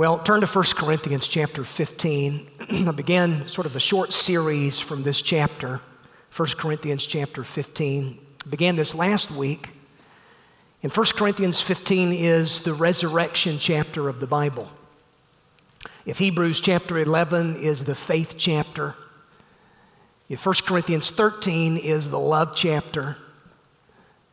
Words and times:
Well, 0.00 0.18
turn 0.18 0.40
to 0.40 0.46
1 0.46 0.64
Corinthians 0.76 1.28
chapter 1.28 1.62
15. 1.62 2.50
I 2.88 2.90
began 2.90 3.46
sort 3.50 3.66
of 3.66 3.76
a 3.76 3.80
short 3.80 4.14
series 4.14 4.80
from 4.80 5.02
this 5.02 5.20
chapter, 5.20 5.82
1 6.34 6.48
Corinthians 6.56 7.04
chapter 7.04 7.44
15. 7.44 8.18
I 8.46 8.48
began 8.48 8.76
this 8.76 8.94
last 8.94 9.30
week. 9.30 9.72
And 10.82 10.90
1 10.90 11.06
Corinthians 11.16 11.60
15 11.60 12.14
is 12.14 12.60
the 12.60 12.72
resurrection 12.72 13.58
chapter 13.58 14.08
of 14.08 14.20
the 14.20 14.26
Bible. 14.26 14.70
If 16.06 16.16
Hebrews 16.16 16.60
chapter 16.60 16.96
11 16.96 17.56
is 17.56 17.84
the 17.84 17.94
faith 17.94 18.36
chapter, 18.38 18.94
if 20.30 20.46
1 20.46 20.54
Corinthians 20.66 21.10
13 21.10 21.76
is 21.76 22.08
the 22.08 22.18
love 22.18 22.56
chapter, 22.56 23.18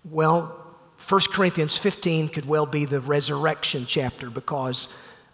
well, 0.05 0.77
1 1.10 1.22
Corinthians 1.34 1.76
15 1.76 2.30
could 2.30 2.46
well 2.46 2.66
be 2.66 2.86
the 2.86 3.02
resurrection 3.02 3.86
chapter 3.86 4.30
because 4.30 4.88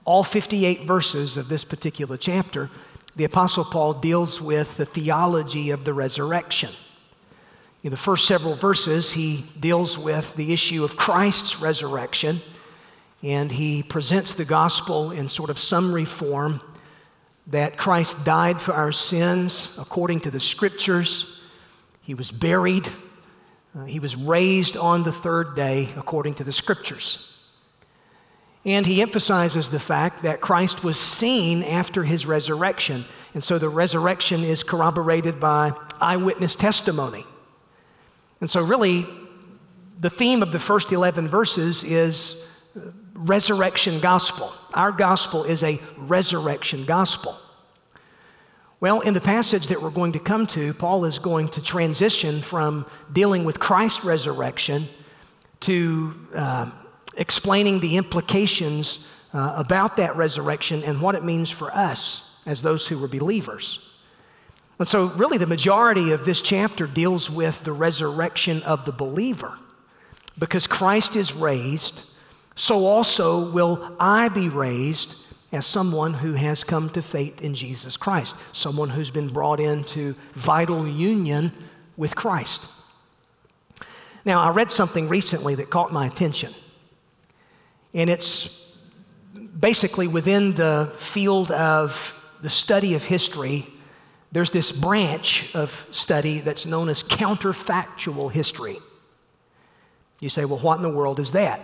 all 0.05 0.23
58 0.23 0.83
verses 0.83 1.37
of 1.37 1.47
this 1.47 1.63
particular 1.63 2.17
chapter, 2.17 2.69
the 3.15 3.23
Apostle 3.23 3.63
Paul 3.63 3.93
deals 3.93 4.41
with 4.41 4.75
the 4.77 4.85
theology 4.85 5.69
of 5.69 5.85
the 5.85 5.93
resurrection. 5.93 6.71
In 7.83 7.91
the 7.91 7.97
first 7.97 8.27
several 8.27 8.55
verses, 8.55 9.11
he 9.11 9.45
deals 9.59 9.97
with 9.97 10.35
the 10.35 10.53
issue 10.53 10.83
of 10.83 10.95
Christ's 10.95 11.59
resurrection, 11.59 12.41
and 13.21 13.51
he 13.51 13.83
presents 13.83 14.33
the 14.33 14.45
gospel 14.45 15.11
in 15.11 15.29
sort 15.29 15.49
of 15.49 15.59
summary 15.59 16.05
form 16.05 16.61
that 17.47 17.77
Christ 17.77 18.23
died 18.23 18.61
for 18.61 18.73
our 18.73 18.91
sins 18.91 19.69
according 19.77 20.21
to 20.21 20.31
the 20.31 20.39
scriptures, 20.39 21.41
he 22.01 22.13
was 22.13 22.31
buried, 22.31 22.89
uh, 23.77 23.85
he 23.85 23.99
was 23.99 24.15
raised 24.15 24.77
on 24.77 25.03
the 25.03 25.11
third 25.11 25.55
day 25.55 25.89
according 25.97 26.35
to 26.35 26.43
the 26.43 26.53
scriptures. 26.53 27.32
And 28.65 28.85
he 28.85 29.01
emphasizes 29.01 29.69
the 29.69 29.79
fact 29.79 30.23
that 30.23 30.39
Christ 30.39 30.83
was 30.83 30.99
seen 30.99 31.63
after 31.63 32.03
his 32.03 32.25
resurrection. 32.25 33.05
And 33.33 33.43
so 33.43 33.59
the 33.59 33.69
resurrection 33.69 34.43
is 34.43 34.63
corroborated 34.63 35.39
by 35.39 35.73
eyewitness 35.99 36.55
testimony. 36.55 37.25
And 38.39 38.49
so, 38.49 38.61
really, 38.61 39.05
the 39.99 40.09
theme 40.09 40.41
of 40.41 40.51
the 40.51 40.59
first 40.59 40.91
11 40.91 41.27
verses 41.27 41.83
is 41.83 42.41
resurrection 43.13 43.99
gospel. 43.99 44.53
Our 44.73 44.91
gospel 44.91 45.43
is 45.43 45.63
a 45.63 45.79
resurrection 45.97 46.85
gospel. 46.85 47.37
Well, 48.79 48.99
in 48.99 49.13
the 49.13 49.21
passage 49.21 49.67
that 49.67 49.81
we're 49.81 49.91
going 49.91 50.11
to 50.13 50.19
come 50.19 50.45
to, 50.47 50.73
Paul 50.73 51.05
is 51.05 51.19
going 51.19 51.49
to 51.49 51.61
transition 51.61 52.41
from 52.41 52.85
dealing 53.13 53.45
with 53.45 53.59
Christ's 53.59 54.03
resurrection 54.03 54.89
to 55.61 56.13
uh, 56.35 56.69
explaining 57.17 57.79
the 57.79 57.97
implications 57.97 59.07
uh, 59.33 59.53
about 59.55 59.97
that 59.97 60.15
resurrection 60.15 60.83
and 60.83 61.01
what 61.01 61.15
it 61.15 61.23
means 61.23 61.49
for 61.49 61.73
us 61.75 62.29
as 62.45 62.61
those 62.61 62.87
who 62.87 62.97
were 62.97 63.07
believers. 63.07 63.79
And 64.79 64.87
so, 64.87 65.07
really, 65.07 65.37
the 65.37 65.47
majority 65.47 66.11
of 66.11 66.25
this 66.25 66.41
chapter 66.41 66.87
deals 66.87 67.29
with 67.29 67.63
the 67.63 67.71
resurrection 67.71 68.63
of 68.63 68.85
the 68.85 68.91
believer. 68.91 69.57
Because 70.37 70.65
Christ 70.65 71.15
is 71.15 71.33
raised, 71.33 72.03
so 72.55 72.85
also 72.85 73.51
will 73.51 73.95
I 73.99 74.29
be 74.29 74.49
raised 74.49 75.15
as 75.51 75.67
someone 75.67 76.15
who 76.15 76.33
has 76.33 76.63
come 76.63 76.89
to 76.89 77.01
faith 77.01 77.41
in 77.41 77.53
Jesus 77.53 77.95
Christ, 77.95 78.35
someone 78.51 78.89
who's 78.89 79.11
been 79.11 79.29
brought 79.29 79.59
into 79.59 80.15
vital 80.33 80.87
union 80.87 81.51
with 81.95 82.15
Christ. 82.15 82.65
Now, 84.25 84.41
I 84.41 84.49
read 84.49 84.71
something 84.71 85.07
recently 85.07 85.53
that 85.55 85.69
caught 85.69 85.93
my 85.93 86.07
attention. 86.07 86.55
And 87.93 88.09
it's 88.09 88.49
basically 89.59 90.07
within 90.07 90.53
the 90.53 90.91
field 90.97 91.51
of 91.51 92.15
the 92.41 92.49
study 92.49 92.95
of 92.95 93.03
history, 93.03 93.67
there's 94.31 94.51
this 94.51 94.71
branch 94.71 95.49
of 95.53 95.85
study 95.91 96.39
that's 96.39 96.65
known 96.65 96.89
as 96.89 97.03
counterfactual 97.03 98.31
history. 98.31 98.79
You 100.19 100.29
say, 100.29 100.45
well, 100.45 100.59
what 100.59 100.77
in 100.77 100.83
the 100.83 100.89
world 100.89 101.19
is 101.19 101.31
that? 101.31 101.61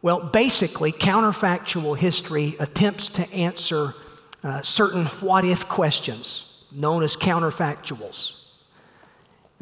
Well, 0.00 0.20
basically, 0.20 0.92
counterfactual 0.92 1.96
history 1.96 2.56
attempts 2.58 3.08
to 3.10 3.30
answer 3.32 3.94
uh, 4.42 4.62
certain 4.62 5.06
what 5.06 5.44
if 5.44 5.66
questions 5.68 6.50
known 6.70 7.02
as 7.02 7.16
counterfactuals. 7.16 8.32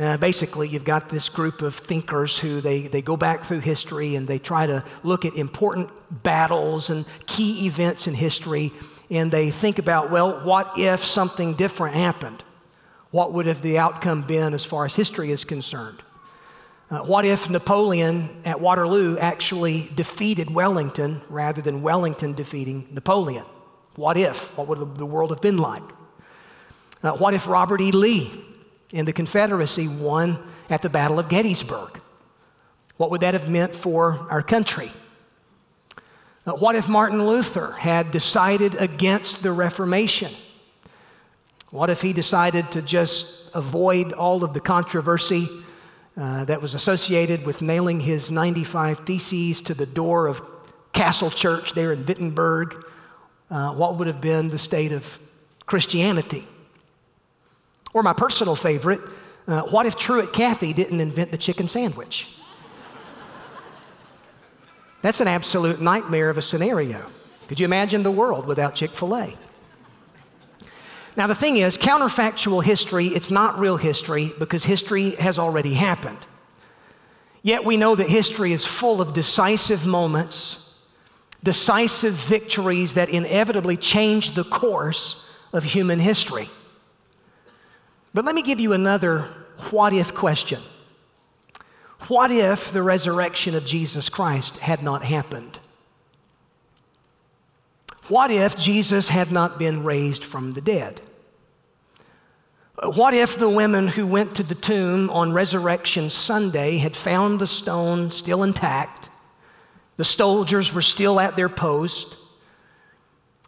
Uh, 0.02 0.16
basically, 0.16 0.66
you've 0.66 0.84
got 0.84 1.10
this 1.10 1.28
group 1.28 1.62
of 1.62 1.76
thinkers 1.76 2.36
who 2.36 2.60
they, 2.60 2.88
they 2.88 3.00
go 3.00 3.16
back 3.16 3.44
through 3.44 3.60
history 3.60 4.16
and 4.16 4.26
they 4.26 4.36
try 4.36 4.66
to 4.66 4.82
look 5.04 5.24
at 5.24 5.32
important 5.36 5.88
battles 6.24 6.90
and 6.90 7.06
key 7.26 7.66
events 7.66 8.08
in 8.08 8.14
history, 8.14 8.72
and 9.10 9.30
they 9.30 9.48
think 9.52 9.78
about, 9.78 10.10
well, 10.10 10.44
what 10.44 10.72
if 10.76 11.04
something 11.04 11.54
different 11.54 11.94
happened? 11.94 12.42
What 13.12 13.32
would 13.32 13.46
have 13.46 13.62
the 13.62 13.78
outcome 13.78 14.22
been 14.22 14.54
as 14.54 14.64
far 14.64 14.86
as 14.86 14.96
history 14.96 15.30
is 15.30 15.44
concerned? 15.44 16.02
Uh, 16.90 16.98
what 17.02 17.24
if 17.24 17.48
Napoleon 17.48 18.42
at 18.44 18.60
Waterloo 18.60 19.16
actually 19.18 19.88
defeated 19.94 20.50
Wellington 20.52 21.22
rather 21.28 21.62
than 21.62 21.80
Wellington 21.80 22.32
defeating 22.32 22.88
Napoleon? 22.90 23.44
What 23.94 24.16
if? 24.16 24.58
What 24.58 24.66
would 24.66 24.98
the 24.98 25.06
world 25.06 25.30
have 25.30 25.40
been 25.40 25.58
like? 25.58 25.84
Uh, 27.04 27.12
what 27.12 27.34
if 27.34 27.46
Robert 27.46 27.80
E. 27.80 27.92
Lee 27.92 28.48
and 28.92 29.08
the 29.08 29.12
Confederacy 29.12 29.88
won 29.88 30.38
at 30.68 30.82
the 30.82 30.90
Battle 30.90 31.18
of 31.18 31.28
Gettysburg. 31.28 32.00
What 32.96 33.10
would 33.10 33.22
that 33.22 33.34
have 33.34 33.48
meant 33.48 33.74
for 33.74 34.26
our 34.30 34.42
country? 34.42 34.92
Uh, 36.44 36.52
what 36.52 36.74
if 36.74 36.88
Martin 36.88 37.26
Luther 37.26 37.72
had 37.72 38.10
decided 38.10 38.74
against 38.74 39.42
the 39.42 39.52
Reformation? 39.52 40.34
What 41.70 41.88
if 41.88 42.02
he 42.02 42.12
decided 42.12 42.70
to 42.72 42.82
just 42.82 43.48
avoid 43.54 44.12
all 44.12 44.44
of 44.44 44.52
the 44.52 44.60
controversy 44.60 45.48
uh, 46.16 46.44
that 46.44 46.60
was 46.60 46.74
associated 46.74 47.46
with 47.46 47.62
nailing 47.62 48.00
his 48.00 48.30
95 48.30 49.06
Theses 49.06 49.60
to 49.62 49.74
the 49.74 49.86
door 49.86 50.26
of 50.26 50.42
Castle 50.92 51.30
Church 51.30 51.72
there 51.72 51.92
in 51.92 52.04
Wittenberg? 52.04 52.84
Uh, 53.50 53.72
what 53.72 53.96
would 53.96 54.06
have 54.06 54.20
been 54.20 54.50
the 54.50 54.58
state 54.58 54.92
of 54.92 55.18
Christianity? 55.64 56.46
Or 57.94 58.02
my 58.02 58.12
personal 58.12 58.56
favorite, 58.56 59.00
uh, 59.46 59.62
what 59.62 59.86
if 59.86 59.96
Truett 59.96 60.32
Cathy 60.32 60.72
didn't 60.72 61.00
invent 61.00 61.30
the 61.30 61.38
chicken 61.38 61.68
sandwich? 61.68 62.28
That's 65.02 65.20
an 65.20 65.28
absolute 65.28 65.80
nightmare 65.80 66.30
of 66.30 66.38
a 66.38 66.42
scenario. 66.42 67.10
Could 67.48 67.58
you 67.58 67.64
imagine 67.64 68.02
the 68.02 68.10
world 68.10 68.46
without 68.46 68.74
Chick 68.74 68.92
fil 68.92 69.16
A? 69.16 69.36
Now, 71.16 71.26
the 71.26 71.34
thing 71.34 71.58
is, 71.58 71.76
counterfactual 71.76 72.64
history, 72.64 73.08
it's 73.08 73.30
not 73.30 73.58
real 73.58 73.76
history 73.76 74.32
because 74.38 74.64
history 74.64 75.10
has 75.16 75.38
already 75.38 75.74
happened. 75.74 76.18
Yet 77.42 77.64
we 77.64 77.76
know 77.76 77.94
that 77.94 78.08
history 78.08 78.52
is 78.52 78.64
full 78.64 79.00
of 79.00 79.12
decisive 79.12 79.84
moments, 79.84 80.70
decisive 81.42 82.14
victories 82.14 82.94
that 82.94 83.08
inevitably 83.08 83.76
change 83.76 84.34
the 84.34 84.44
course 84.44 85.22
of 85.52 85.64
human 85.64 85.98
history. 85.98 86.48
But 88.14 88.24
let 88.24 88.34
me 88.34 88.42
give 88.42 88.60
you 88.60 88.72
another 88.72 89.28
what 89.70 89.92
if 89.92 90.14
question. 90.14 90.62
What 92.08 92.30
if 92.30 92.72
the 92.72 92.82
resurrection 92.82 93.54
of 93.54 93.64
Jesus 93.64 94.08
Christ 94.08 94.56
had 94.56 94.82
not 94.82 95.04
happened? 95.04 95.60
What 98.08 98.30
if 98.30 98.56
Jesus 98.56 99.08
had 99.08 99.30
not 99.30 99.58
been 99.58 99.84
raised 99.84 100.24
from 100.24 100.54
the 100.54 100.60
dead? 100.60 101.00
What 102.82 103.14
if 103.14 103.38
the 103.38 103.48
women 103.48 103.86
who 103.86 104.06
went 104.06 104.34
to 104.36 104.42
the 104.42 104.56
tomb 104.56 105.08
on 105.10 105.32
Resurrection 105.32 106.10
Sunday 106.10 106.78
had 106.78 106.96
found 106.96 107.38
the 107.38 107.46
stone 107.46 108.10
still 108.10 108.42
intact? 108.42 109.08
The 109.96 110.04
soldiers 110.04 110.74
were 110.74 110.82
still 110.82 111.20
at 111.20 111.36
their 111.36 111.48
post. 111.48 112.16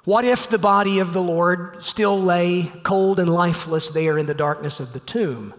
What 0.04 0.26
if 0.26 0.50
the 0.50 0.58
body 0.58 0.98
of 0.98 1.12
the 1.12 1.22
Lord 1.22 1.82
still 1.82 2.20
lay 2.20 2.70
cold 2.82 3.18
and 3.18 3.32
lifeless 3.32 3.88
there 3.88 4.18
in 4.18 4.26
the 4.26 4.34
darkness 4.34 4.78
of 4.78 4.92
the 4.92 5.00
tomb? 5.00 5.54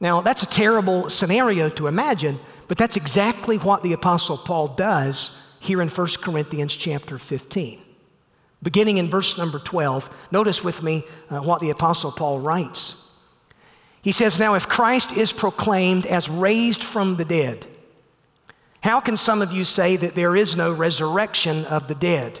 Now, 0.00 0.20
that's 0.20 0.42
a 0.42 0.46
terrible 0.46 1.10
scenario 1.10 1.68
to 1.70 1.88
imagine, 1.88 2.38
but 2.68 2.78
that's 2.78 2.96
exactly 2.96 3.58
what 3.58 3.82
the 3.82 3.92
Apostle 3.92 4.38
Paul 4.38 4.68
does 4.68 5.42
here 5.58 5.82
in 5.82 5.88
1 5.88 6.06
Corinthians 6.20 6.74
chapter 6.74 7.18
15. 7.18 7.80
Beginning 8.62 8.98
in 8.98 9.10
verse 9.10 9.36
number 9.36 9.58
12, 9.58 10.08
notice 10.30 10.62
with 10.62 10.82
me 10.82 11.04
uh, 11.30 11.40
what 11.40 11.60
the 11.60 11.70
Apostle 11.70 12.12
Paul 12.12 12.40
writes. 12.40 12.94
He 14.02 14.12
says, 14.12 14.38
Now, 14.38 14.54
if 14.54 14.68
Christ 14.68 15.12
is 15.12 15.32
proclaimed 15.32 16.06
as 16.06 16.28
raised 16.28 16.84
from 16.84 17.16
the 17.16 17.24
dead, 17.24 17.66
how 18.82 19.00
can 19.00 19.16
some 19.16 19.42
of 19.42 19.50
you 19.50 19.64
say 19.64 19.96
that 19.96 20.14
there 20.14 20.36
is 20.36 20.54
no 20.54 20.70
resurrection 20.70 21.64
of 21.64 21.88
the 21.88 21.94
dead? 21.94 22.40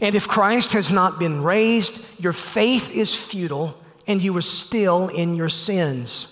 And 0.00 0.14
if 0.14 0.28
Christ 0.28 0.72
has 0.72 0.90
not 0.90 1.18
been 1.18 1.42
raised, 1.42 1.98
your 2.18 2.32
faith 2.32 2.90
is 2.90 3.14
futile 3.14 3.78
and 4.06 4.22
you 4.22 4.36
are 4.36 4.42
still 4.42 5.08
in 5.08 5.34
your 5.34 5.48
sins. 5.48 6.28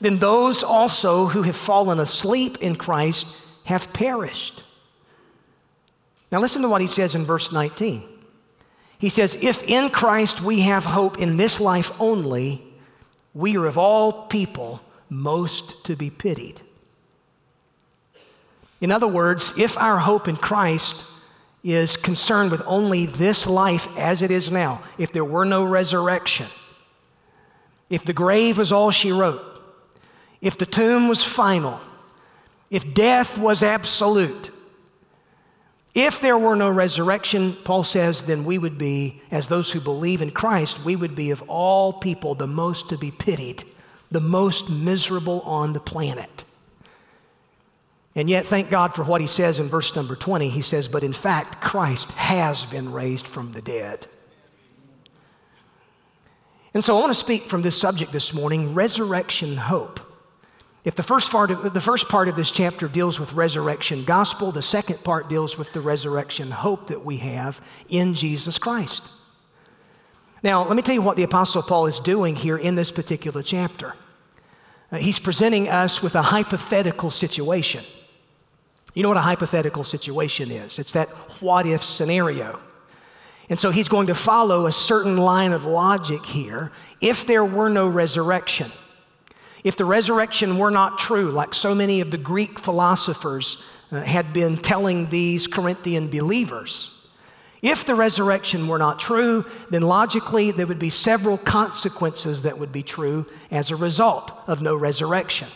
Then 0.00 0.18
those 0.18 0.62
also 0.62 1.26
who 1.26 1.42
have 1.42 1.56
fallen 1.56 2.00
asleep 2.00 2.58
in 2.60 2.76
Christ 2.76 3.26
have 3.64 3.92
perished. 3.92 4.64
Now, 6.32 6.40
listen 6.40 6.62
to 6.62 6.68
what 6.68 6.80
he 6.80 6.86
says 6.86 7.14
in 7.14 7.24
verse 7.24 7.52
19. 7.52 8.04
He 8.98 9.08
says, 9.08 9.36
If 9.40 9.62
in 9.62 9.90
Christ 9.90 10.40
we 10.42 10.60
have 10.60 10.84
hope 10.84 11.18
in 11.18 11.36
this 11.36 11.58
life 11.60 11.90
only, 11.98 12.62
we 13.34 13.56
are 13.56 13.66
of 13.66 13.78
all 13.78 14.26
people 14.26 14.80
most 15.08 15.84
to 15.84 15.96
be 15.96 16.10
pitied. 16.10 16.60
In 18.80 18.90
other 18.92 19.08
words, 19.08 19.52
if 19.58 19.76
our 19.76 19.98
hope 19.98 20.28
in 20.28 20.36
Christ 20.36 20.96
is 21.62 21.96
concerned 21.96 22.50
with 22.50 22.62
only 22.66 23.06
this 23.06 23.46
life 23.46 23.86
as 23.96 24.22
it 24.22 24.30
is 24.30 24.50
now, 24.50 24.82
if 24.98 25.12
there 25.12 25.24
were 25.24 25.44
no 25.44 25.64
resurrection, 25.64 26.46
if 27.88 28.04
the 28.04 28.12
grave 28.12 28.58
was 28.58 28.72
all 28.72 28.90
she 28.90 29.12
wrote, 29.12 29.42
if 30.40 30.56
the 30.56 30.66
tomb 30.66 31.08
was 31.08 31.22
final, 31.22 31.80
if 32.70 32.94
death 32.94 33.36
was 33.36 33.62
absolute, 33.62 34.52
if 35.92 36.20
there 36.20 36.38
were 36.38 36.54
no 36.54 36.70
resurrection, 36.70 37.56
Paul 37.64 37.82
says, 37.82 38.22
then 38.22 38.44
we 38.44 38.58
would 38.58 38.78
be, 38.78 39.20
as 39.30 39.48
those 39.48 39.72
who 39.72 39.80
believe 39.80 40.22
in 40.22 40.30
Christ, 40.30 40.84
we 40.84 40.94
would 40.94 41.16
be 41.16 41.30
of 41.30 41.42
all 41.48 41.92
people 41.92 42.34
the 42.34 42.46
most 42.46 42.88
to 42.90 42.96
be 42.96 43.10
pitied, 43.10 43.64
the 44.10 44.20
most 44.20 44.70
miserable 44.70 45.40
on 45.40 45.72
the 45.72 45.80
planet. 45.80 46.44
And 48.16 48.28
yet, 48.28 48.46
thank 48.46 48.70
God 48.70 48.94
for 48.94 49.04
what 49.04 49.20
he 49.20 49.26
says 49.26 49.60
in 49.60 49.68
verse 49.68 49.94
number 49.94 50.16
20. 50.16 50.48
He 50.50 50.62
says, 50.62 50.88
But 50.88 51.04
in 51.04 51.12
fact, 51.12 51.62
Christ 51.62 52.10
has 52.12 52.64
been 52.64 52.92
raised 52.92 53.26
from 53.26 53.52
the 53.52 53.62
dead. 53.62 54.08
And 56.74 56.84
so 56.84 56.96
I 56.96 57.00
want 57.00 57.12
to 57.12 57.18
speak 57.18 57.48
from 57.48 57.62
this 57.62 57.78
subject 57.78 58.12
this 58.12 58.32
morning 58.32 58.74
resurrection 58.74 59.56
hope. 59.56 60.00
If 60.84 60.94
the 60.96 61.02
first, 61.02 61.30
part 61.30 61.50
of, 61.50 61.74
the 61.74 61.80
first 61.80 62.08
part 62.08 62.28
of 62.28 62.36
this 62.36 62.50
chapter 62.50 62.88
deals 62.88 63.20
with 63.20 63.32
resurrection 63.34 64.04
gospel, 64.04 64.50
the 64.50 64.62
second 64.62 65.04
part 65.04 65.28
deals 65.28 65.58
with 65.58 65.72
the 65.72 65.80
resurrection 65.80 66.50
hope 66.50 66.88
that 66.88 67.04
we 67.04 67.18
have 67.18 67.60
in 67.88 68.14
Jesus 68.14 68.56
Christ. 68.56 69.02
Now, 70.42 70.66
let 70.66 70.74
me 70.74 70.82
tell 70.82 70.94
you 70.94 71.02
what 71.02 71.16
the 71.16 71.22
Apostle 71.22 71.62
Paul 71.62 71.86
is 71.86 72.00
doing 72.00 72.34
here 72.34 72.56
in 72.56 72.76
this 72.76 72.90
particular 72.90 73.42
chapter. 73.42 73.94
Uh, 74.90 74.96
he's 74.96 75.18
presenting 75.18 75.68
us 75.68 76.02
with 76.02 76.14
a 76.14 76.22
hypothetical 76.22 77.10
situation. 77.10 77.84
You 78.94 79.02
know 79.02 79.08
what 79.08 79.18
a 79.18 79.22
hypothetical 79.22 79.84
situation 79.84 80.50
is? 80.50 80.78
It's 80.78 80.92
that 80.92 81.08
what 81.40 81.66
if 81.66 81.84
scenario. 81.84 82.60
And 83.48 83.58
so 83.58 83.70
he's 83.70 83.88
going 83.88 84.06
to 84.06 84.14
follow 84.14 84.66
a 84.66 84.72
certain 84.72 85.16
line 85.16 85.52
of 85.52 85.64
logic 85.64 86.24
here. 86.24 86.70
If 87.00 87.26
there 87.26 87.44
were 87.44 87.68
no 87.68 87.88
resurrection, 87.88 88.70
if 89.64 89.76
the 89.76 89.84
resurrection 89.84 90.56
were 90.56 90.70
not 90.70 90.98
true, 90.98 91.30
like 91.30 91.52
so 91.54 91.74
many 91.74 92.00
of 92.00 92.10
the 92.10 92.18
Greek 92.18 92.60
philosophers 92.60 93.62
uh, 93.92 94.00
had 94.02 94.32
been 94.32 94.56
telling 94.56 95.10
these 95.10 95.46
Corinthian 95.46 96.08
believers, 96.08 96.96
if 97.62 97.84
the 97.84 97.94
resurrection 97.94 98.68
were 98.68 98.78
not 98.78 98.98
true, 99.00 99.44
then 99.68 99.82
logically 99.82 100.50
there 100.50 100.66
would 100.66 100.78
be 100.78 100.88
several 100.88 101.36
consequences 101.36 102.42
that 102.42 102.58
would 102.58 102.72
be 102.72 102.82
true 102.82 103.26
as 103.50 103.70
a 103.70 103.76
result 103.76 104.32
of 104.46 104.62
no 104.62 104.74
resurrection. 104.74 105.48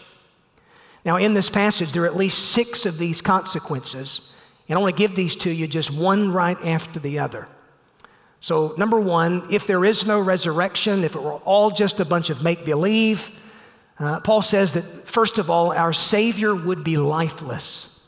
Now, 1.05 1.17
in 1.17 1.35
this 1.35 1.51
passage, 1.51 1.93
there 1.93 2.03
are 2.05 2.06
at 2.06 2.17
least 2.17 2.53
six 2.53 2.87
of 2.87 2.99
these 2.99 3.21
consequences, 3.21 4.33
and 4.69 4.79
I 4.79 4.81
want 4.81 4.97
to 4.97 4.99
give 4.99 5.15
these 5.15 5.37
to 5.37 5.51
you 5.51 5.69
just 5.69 5.91
one 5.91 6.33
right 6.33 6.59
after 6.65 6.99
the 6.99 7.19
other. 7.19 7.47
So, 8.41 8.75
number 8.77 8.99
one, 9.01 9.47
if 9.51 9.67
there 9.67 9.85
is 9.85 10.06
no 10.06 10.21
resurrection, 10.21 11.05
if 11.05 11.15
it 11.15 11.23
were 11.23 11.35
all 11.45 11.71
just 11.71 12.01
a 12.01 12.05
bunch 12.05 12.31
of 12.31 12.43
make 12.43 12.65
believe, 12.65 13.31
uh, 13.99 14.21
Paul 14.21 14.43
says 14.43 14.73
that, 14.73 15.09
first 15.09 15.39
of 15.39 15.51
all, 15.51 15.73
our 15.73 15.93
Savior 15.93 16.55
would 16.55 16.85
be 16.85 16.97
lifeless. 16.97 18.01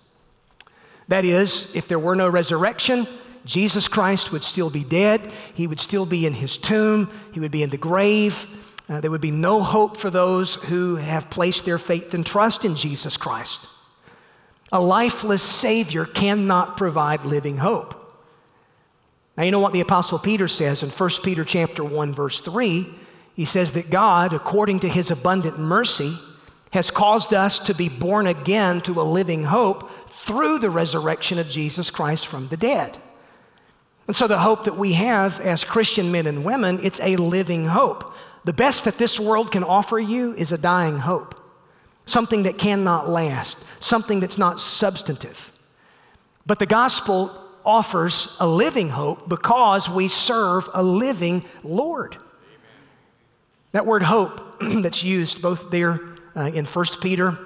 That 1.09 1.25
is, 1.25 1.71
if 1.75 1.87
there 1.87 1.99
were 1.99 2.17
no 2.17 2.29
resurrection, 2.29 3.07
Jesus 3.45 3.87
Christ 3.87 4.33
would 4.33 4.43
still 4.43 4.71
be 4.71 4.83
dead. 4.83 5.31
He 5.55 5.67
would 5.67 5.79
still 5.79 6.05
be 6.05 6.27
in 6.27 6.35
his 6.35 6.59
tomb. 6.59 7.11
He 7.33 7.41
would 7.41 7.53
be 7.53 7.63
in 7.63 7.71
the 7.71 7.77
grave. 7.77 8.47
Uh, 8.89 9.01
there 9.01 9.11
would 9.11 9.21
be 9.21 9.31
no 9.31 9.63
hope 9.63 9.97
for 9.97 10.11
those 10.11 10.55
who 10.55 10.97
have 10.97 11.31
placed 11.31 11.65
their 11.65 11.79
faith 11.79 12.15
and 12.15 12.25
trust 12.25 12.65
in 12.65 12.77
Jesus 12.77 13.17
Christ. 13.17 13.67
A 14.73 14.81
lifeless 14.81 15.43
Savior 15.43 16.05
cannot 16.05 16.77
provide 16.77 17.25
living 17.25 17.59
hope. 17.59 17.95
Now, 19.37 19.45
you 19.45 19.51
know 19.51 19.61
what 19.61 19.73
the 19.73 19.81
Apostle 19.81 20.19
Peter 20.19 20.49
says 20.49 20.83
in 20.83 20.91
1 20.91 21.11
Peter 21.23 21.45
chapter 21.45 21.85
1, 21.85 22.15
verse 22.15 22.41
3? 22.41 22.89
He 23.35 23.45
says 23.45 23.73
that 23.73 23.91
God, 23.91 24.33
according 24.33 24.81
to 24.81 24.89
his 24.89 25.11
abundant 25.11 25.59
mercy, 25.59 26.19
has 26.71 26.91
caused 26.91 27.35
us 27.35 27.59
to 27.61 27.75
be 27.75 27.89
born 27.89 28.27
again 28.27 28.81
to 28.83 29.01
a 29.01 29.03
living 29.03 29.45
hope 29.45 29.91
through 30.27 30.59
the 30.59 30.71
resurrection 30.71 31.39
of 31.39 31.49
Jesus 31.49 31.91
Christ 31.91 32.27
from 32.27 32.49
the 32.49 32.57
dead. 32.57 32.99
And 34.07 34.17
so 34.17 34.27
the 34.27 34.39
hope 34.39 34.65
that 34.65 34.79
we 34.79 34.95
have 34.95 35.41
as 35.41 35.65
Christian 35.65 36.11
men 36.11 36.27
and 36.27 36.45
women, 36.45 36.81
it's 36.83 37.01
a 37.01 37.17
living 37.17 37.67
hope. 37.67 38.15
The 38.47 38.53
best 38.53 38.85
that 38.85 38.97
this 38.97 39.19
world 39.19 39.51
can 39.51 39.65
offer 39.65 39.99
you 39.99 40.33
is 40.35 40.53
a 40.53 40.59
dying 40.59 41.01
hope. 41.01 41.35
Something 42.05 42.45
that 42.45 42.59
cannot 42.59 43.09
last, 43.09 43.59
something 43.81 44.21
that's 44.21 44.39
not 44.39 44.61
substantive. 44.61 45.51
But 46.47 46.61
the 46.61 46.67
gospel 46.67 47.37
offers 47.65 48.37
a 48.39 48.47
living 48.47 48.89
hope 48.89 49.29
because 49.29 49.91
we 49.91 50.07
serve 50.07 50.69
a 50.73 50.83
living 50.85 51.45
Lord. 51.65 52.19
That 53.73 53.85
word 53.85 54.05
hope 54.05 54.61
that's 54.61 55.03
used 55.03 55.43
both 55.43 55.73
there 55.73 55.99
uh, 56.37 56.43
in 56.43 56.67
1 56.67 56.87
Peter, 57.01 57.37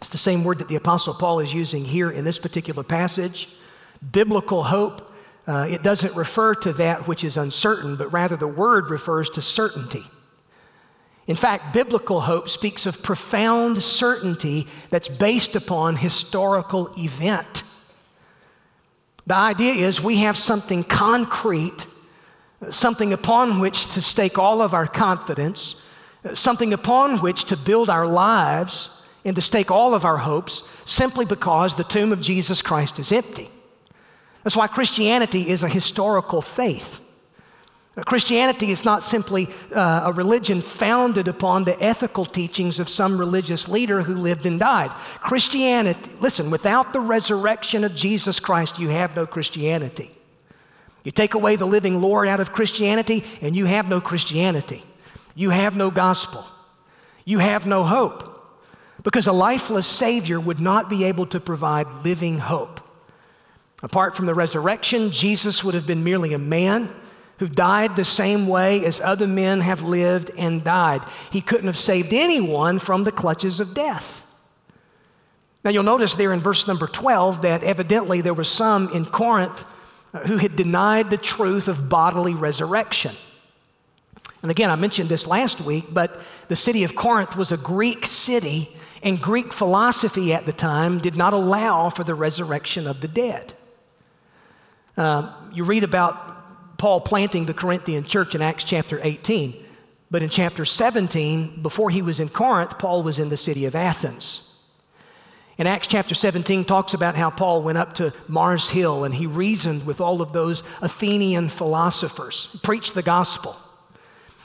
it's 0.00 0.08
the 0.08 0.16
same 0.16 0.42
word 0.42 0.60
that 0.60 0.68
the 0.68 0.76
Apostle 0.76 1.12
Paul 1.12 1.40
is 1.40 1.52
using 1.52 1.84
here 1.84 2.10
in 2.10 2.24
this 2.24 2.38
particular 2.38 2.82
passage. 2.82 3.50
Biblical 4.12 4.62
hope, 4.62 5.12
uh, 5.46 5.66
it 5.68 5.82
doesn't 5.82 6.16
refer 6.16 6.54
to 6.54 6.72
that 6.74 7.06
which 7.06 7.24
is 7.24 7.36
uncertain, 7.36 7.96
but 7.96 8.10
rather 8.10 8.38
the 8.38 8.48
word 8.48 8.88
refers 8.88 9.28
to 9.30 9.42
certainty. 9.42 10.06
In 11.30 11.36
fact, 11.36 11.72
biblical 11.72 12.22
hope 12.22 12.48
speaks 12.48 12.86
of 12.86 13.04
profound 13.04 13.84
certainty 13.84 14.66
that's 14.88 15.06
based 15.06 15.54
upon 15.54 15.94
historical 15.94 16.92
event. 16.98 17.62
The 19.28 19.36
idea 19.36 19.74
is 19.74 20.00
we 20.00 20.16
have 20.16 20.36
something 20.36 20.82
concrete 20.82 21.86
something 22.68 23.12
upon 23.12 23.60
which 23.60 23.86
to 23.94 24.02
stake 24.02 24.38
all 24.38 24.60
of 24.60 24.74
our 24.74 24.88
confidence, 24.88 25.76
something 26.34 26.72
upon 26.72 27.20
which 27.20 27.44
to 27.44 27.56
build 27.56 27.88
our 27.88 28.08
lives 28.08 28.90
and 29.24 29.36
to 29.36 29.40
stake 29.40 29.70
all 29.70 29.94
of 29.94 30.04
our 30.04 30.18
hopes 30.18 30.64
simply 30.84 31.24
because 31.24 31.76
the 31.76 31.84
tomb 31.84 32.10
of 32.10 32.20
Jesus 32.20 32.60
Christ 32.60 32.98
is 32.98 33.12
empty. 33.12 33.48
That's 34.42 34.56
why 34.56 34.66
Christianity 34.66 35.48
is 35.48 35.62
a 35.62 35.68
historical 35.68 36.42
faith. 36.42 36.98
Christianity 38.06 38.70
is 38.70 38.84
not 38.84 39.02
simply 39.02 39.48
uh, 39.74 40.02
a 40.04 40.12
religion 40.12 40.62
founded 40.62 41.26
upon 41.26 41.64
the 41.64 41.80
ethical 41.82 42.24
teachings 42.24 42.78
of 42.78 42.88
some 42.88 43.18
religious 43.18 43.66
leader 43.66 44.02
who 44.02 44.14
lived 44.14 44.46
and 44.46 44.60
died. 44.60 44.90
Christianity, 45.20 46.10
listen, 46.20 46.50
without 46.50 46.92
the 46.92 47.00
resurrection 47.00 47.82
of 47.82 47.96
Jesus 47.96 48.38
Christ, 48.38 48.78
you 48.78 48.88
have 48.88 49.16
no 49.16 49.26
Christianity. 49.26 50.12
You 51.02 51.10
take 51.10 51.34
away 51.34 51.56
the 51.56 51.66
living 51.66 52.00
Lord 52.00 52.28
out 52.28 52.40
of 52.40 52.52
Christianity, 52.52 53.24
and 53.40 53.56
you 53.56 53.64
have 53.64 53.88
no 53.88 54.00
Christianity. 54.00 54.84
You 55.34 55.50
have 55.50 55.74
no 55.74 55.90
gospel. 55.90 56.44
You 57.24 57.38
have 57.38 57.66
no 57.66 57.82
hope. 57.82 58.26
Because 59.02 59.26
a 59.26 59.32
lifeless 59.32 59.86
Savior 59.86 60.38
would 60.38 60.60
not 60.60 60.88
be 60.88 61.04
able 61.04 61.26
to 61.26 61.40
provide 61.40 62.04
living 62.04 62.38
hope. 62.38 62.80
Apart 63.82 64.14
from 64.14 64.26
the 64.26 64.34
resurrection, 64.34 65.10
Jesus 65.10 65.64
would 65.64 65.74
have 65.74 65.86
been 65.86 66.04
merely 66.04 66.34
a 66.34 66.38
man 66.38 66.94
who 67.40 67.48
died 67.48 67.96
the 67.96 68.04
same 68.04 68.46
way 68.46 68.84
as 68.84 69.00
other 69.00 69.26
men 69.26 69.62
have 69.62 69.82
lived 69.82 70.30
and 70.36 70.62
died. 70.62 71.00
He 71.30 71.40
couldn't 71.40 71.68
have 71.68 71.78
saved 71.78 72.12
anyone 72.12 72.78
from 72.78 73.04
the 73.04 73.10
clutches 73.10 73.60
of 73.60 73.72
death. 73.72 74.22
Now, 75.64 75.70
you'll 75.70 75.82
notice 75.82 76.14
there 76.14 76.34
in 76.34 76.40
verse 76.40 76.66
number 76.66 76.86
12 76.86 77.40
that 77.40 77.64
evidently 77.64 78.20
there 78.20 78.34
were 78.34 78.44
some 78.44 78.92
in 78.92 79.06
Corinth 79.06 79.64
who 80.26 80.36
had 80.36 80.54
denied 80.54 81.08
the 81.08 81.16
truth 81.16 81.66
of 81.66 81.88
bodily 81.88 82.34
resurrection. 82.34 83.16
And 84.42 84.50
again, 84.50 84.70
I 84.70 84.76
mentioned 84.76 85.08
this 85.08 85.26
last 85.26 85.62
week, 85.62 85.86
but 85.90 86.20
the 86.48 86.56
city 86.56 86.84
of 86.84 86.94
Corinth 86.94 87.36
was 87.36 87.52
a 87.52 87.56
Greek 87.56 88.04
city, 88.04 88.76
and 89.02 89.18
Greek 89.18 89.54
philosophy 89.54 90.34
at 90.34 90.44
the 90.44 90.52
time 90.52 90.98
did 90.98 91.16
not 91.16 91.32
allow 91.32 91.88
for 91.88 92.04
the 92.04 92.14
resurrection 92.14 92.86
of 92.86 93.00
the 93.00 93.08
dead. 93.08 93.54
Uh, 94.94 95.32
you 95.54 95.64
read 95.64 95.84
about 95.84 96.29
Paul 96.80 97.02
planting 97.02 97.44
the 97.44 97.52
Corinthian 97.52 98.04
church 98.04 98.34
in 98.34 98.40
Acts 98.40 98.64
chapter 98.64 98.98
18. 99.02 99.54
But 100.10 100.22
in 100.22 100.30
chapter 100.30 100.64
17, 100.64 101.60
before 101.60 101.90
he 101.90 102.00
was 102.00 102.18
in 102.18 102.30
Corinth, 102.30 102.78
Paul 102.78 103.02
was 103.02 103.18
in 103.18 103.28
the 103.28 103.36
city 103.36 103.66
of 103.66 103.74
Athens. 103.74 104.50
And 105.58 105.68
Acts 105.68 105.88
chapter 105.88 106.14
17 106.14 106.64
talks 106.64 106.94
about 106.94 107.16
how 107.16 107.28
Paul 107.28 107.62
went 107.62 107.76
up 107.76 107.92
to 107.96 108.14
Mars 108.28 108.70
Hill 108.70 109.04
and 109.04 109.14
he 109.14 109.26
reasoned 109.26 109.84
with 109.84 110.00
all 110.00 110.22
of 110.22 110.32
those 110.32 110.62
Athenian 110.80 111.50
philosophers, 111.50 112.48
preached 112.62 112.94
the 112.94 113.02
gospel. 113.02 113.56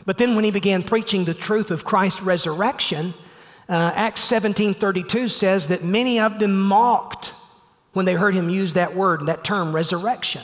But 0.06 0.18
then 0.18 0.36
when 0.36 0.44
he 0.44 0.51
began 0.51 0.84
preaching 0.84 1.24
the 1.24 1.34
truth 1.34 1.72
of 1.72 1.86
Christ's 1.86 2.22
resurrection, 2.22 3.13
uh, 3.70 3.94
Acts 3.96 4.20
17:32 4.30 5.30
says 5.30 5.68
that 5.68 5.86
many 5.86 6.20
of 6.20 6.39
them 6.39 6.60
mocked 6.60 7.32
when 7.94 8.06
they 8.06 8.15
heard 8.15 8.36
him 8.36 8.50
use 8.50 8.74
that 8.74 8.94
word, 8.94 9.25
that 9.25 9.46
term, 9.46 9.74
resurrection. 9.74 10.44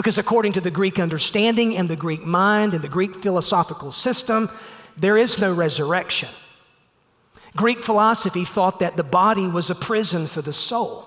Because 0.00 0.16
according 0.16 0.54
to 0.54 0.62
the 0.62 0.70
Greek 0.70 0.98
understanding 0.98 1.76
and 1.76 1.86
the 1.86 1.94
Greek 1.94 2.24
mind 2.24 2.72
and 2.72 2.82
the 2.82 2.88
Greek 2.88 3.16
philosophical 3.16 3.92
system, 3.92 4.48
there 4.96 5.18
is 5.18 5.38
no 5.38 5.52
resurrection. 5.52 6.30
Greek 7.54 7.84
philosophy 7.84 8.46
thought 8.46 8.78
that 8.78 8.96
the 8.96 9.04
body 9.04 9.46
was 9.46 9.68
a 9.68 9.74
prison 9.74 10.26
for 10.26 10.40
the 10.40 10.54
soul. 10.54 11.06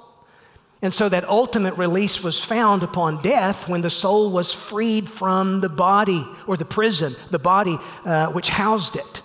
And 0.84 0.94
so 0.94 1.10
that 1.10 1.28
ultimate 1.28 1.76
release 1.76 2.22
was 2.22 2.40
found 2.40 2.84
upon 2.84 3.24
death 3.24 3.68
when 3.68 3.82
the 3.82 3.90
soul 3.90 4.30
was 4.30 4.54
freed 4.54 5.10
from 5.10 5.62
the 5.62 5.70
body 5.70 6.28
or 6.46 6.56
the 6.56 6.64
prison, 6.64 7.16
the 7.32 7.40
body 7.40 7.80
uh, 8.06 8.28
which 8.28 8.50
housed 8.50 8.96
it. 8.96 9.24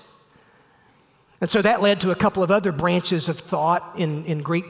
And 1.42 1.50
so 1.50 1.60
that 1.60 1.82
led 1.82 2.00
to 2.00 2.10
a 2.10 2.16
couple 2.16 2.42
of 2.42 2.50
other 2.50 2.72
branches 2.72 3.28
of 3.28 3.38
thought 3.38 3.96
in, 3.98 4.24
in 4.24 4.40
Greek, 4.40 4.64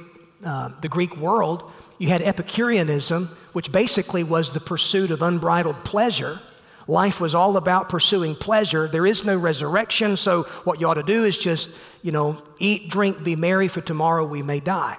uh, 0.45 0.71
the 0.81 0.89
Greek 0.89 1.17
world 1.17 1.71
you 1.99 2.09
had 2.09 2.23
Epicureanism, 2.23 3.37
which 3.53 3.73
basically 3.73 4.23
was 4.23 4.53
the 4.53 4.61
pursuit 4.61 5.11
of 5.11 5.21
unbridled 5.21 5.85
pleasure. 5.85 6.41
Life 6.87 7.21
was 7.21 7.35
all 7.35 7.57
about 7.57 7.89
pursuing 7.89 8.35
pleasure. 8.35 8.89
There 8.89 9.05
is 9.05 9.25
no 9.25 9.37
resurrection, 9.37 10.17
so 10.17 10.45
what 10.65 10.81
you 10.81 10.87
ought 10.87 10.95
to 10.95 11.03
do 11.03 11.25
is 11.25 11.37
just, 11.37 11.71
you 12.03 12.13
know, 12.13 12.41
eat, 12.59 12.89
drink, 12.89 13.23
be 13.23 13.37
merry, 13.37 13.69
for 13.69 13.81
tomorrow 13.81 14.25
we 14.25 14.43
may 14.43 14.61
die. 14.61 14.97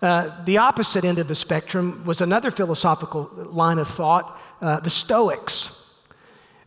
Uh, 0.00 0.42
the 0.44 0.58
opposite 0.58 1.04
end 1.04 1.18
of 1.18 1.28
the 1.28 1.34
spectrum 1.34 2.02
was 2.04 2.20
another 2.20 2.50
philosophical 2.50 3.30
line 3.52 3.78
of 3.78 3.86
thought, 3.86 4.40
uh, 4.60 4.80
the 4.80 4.90
Stoics. 4.90 5.81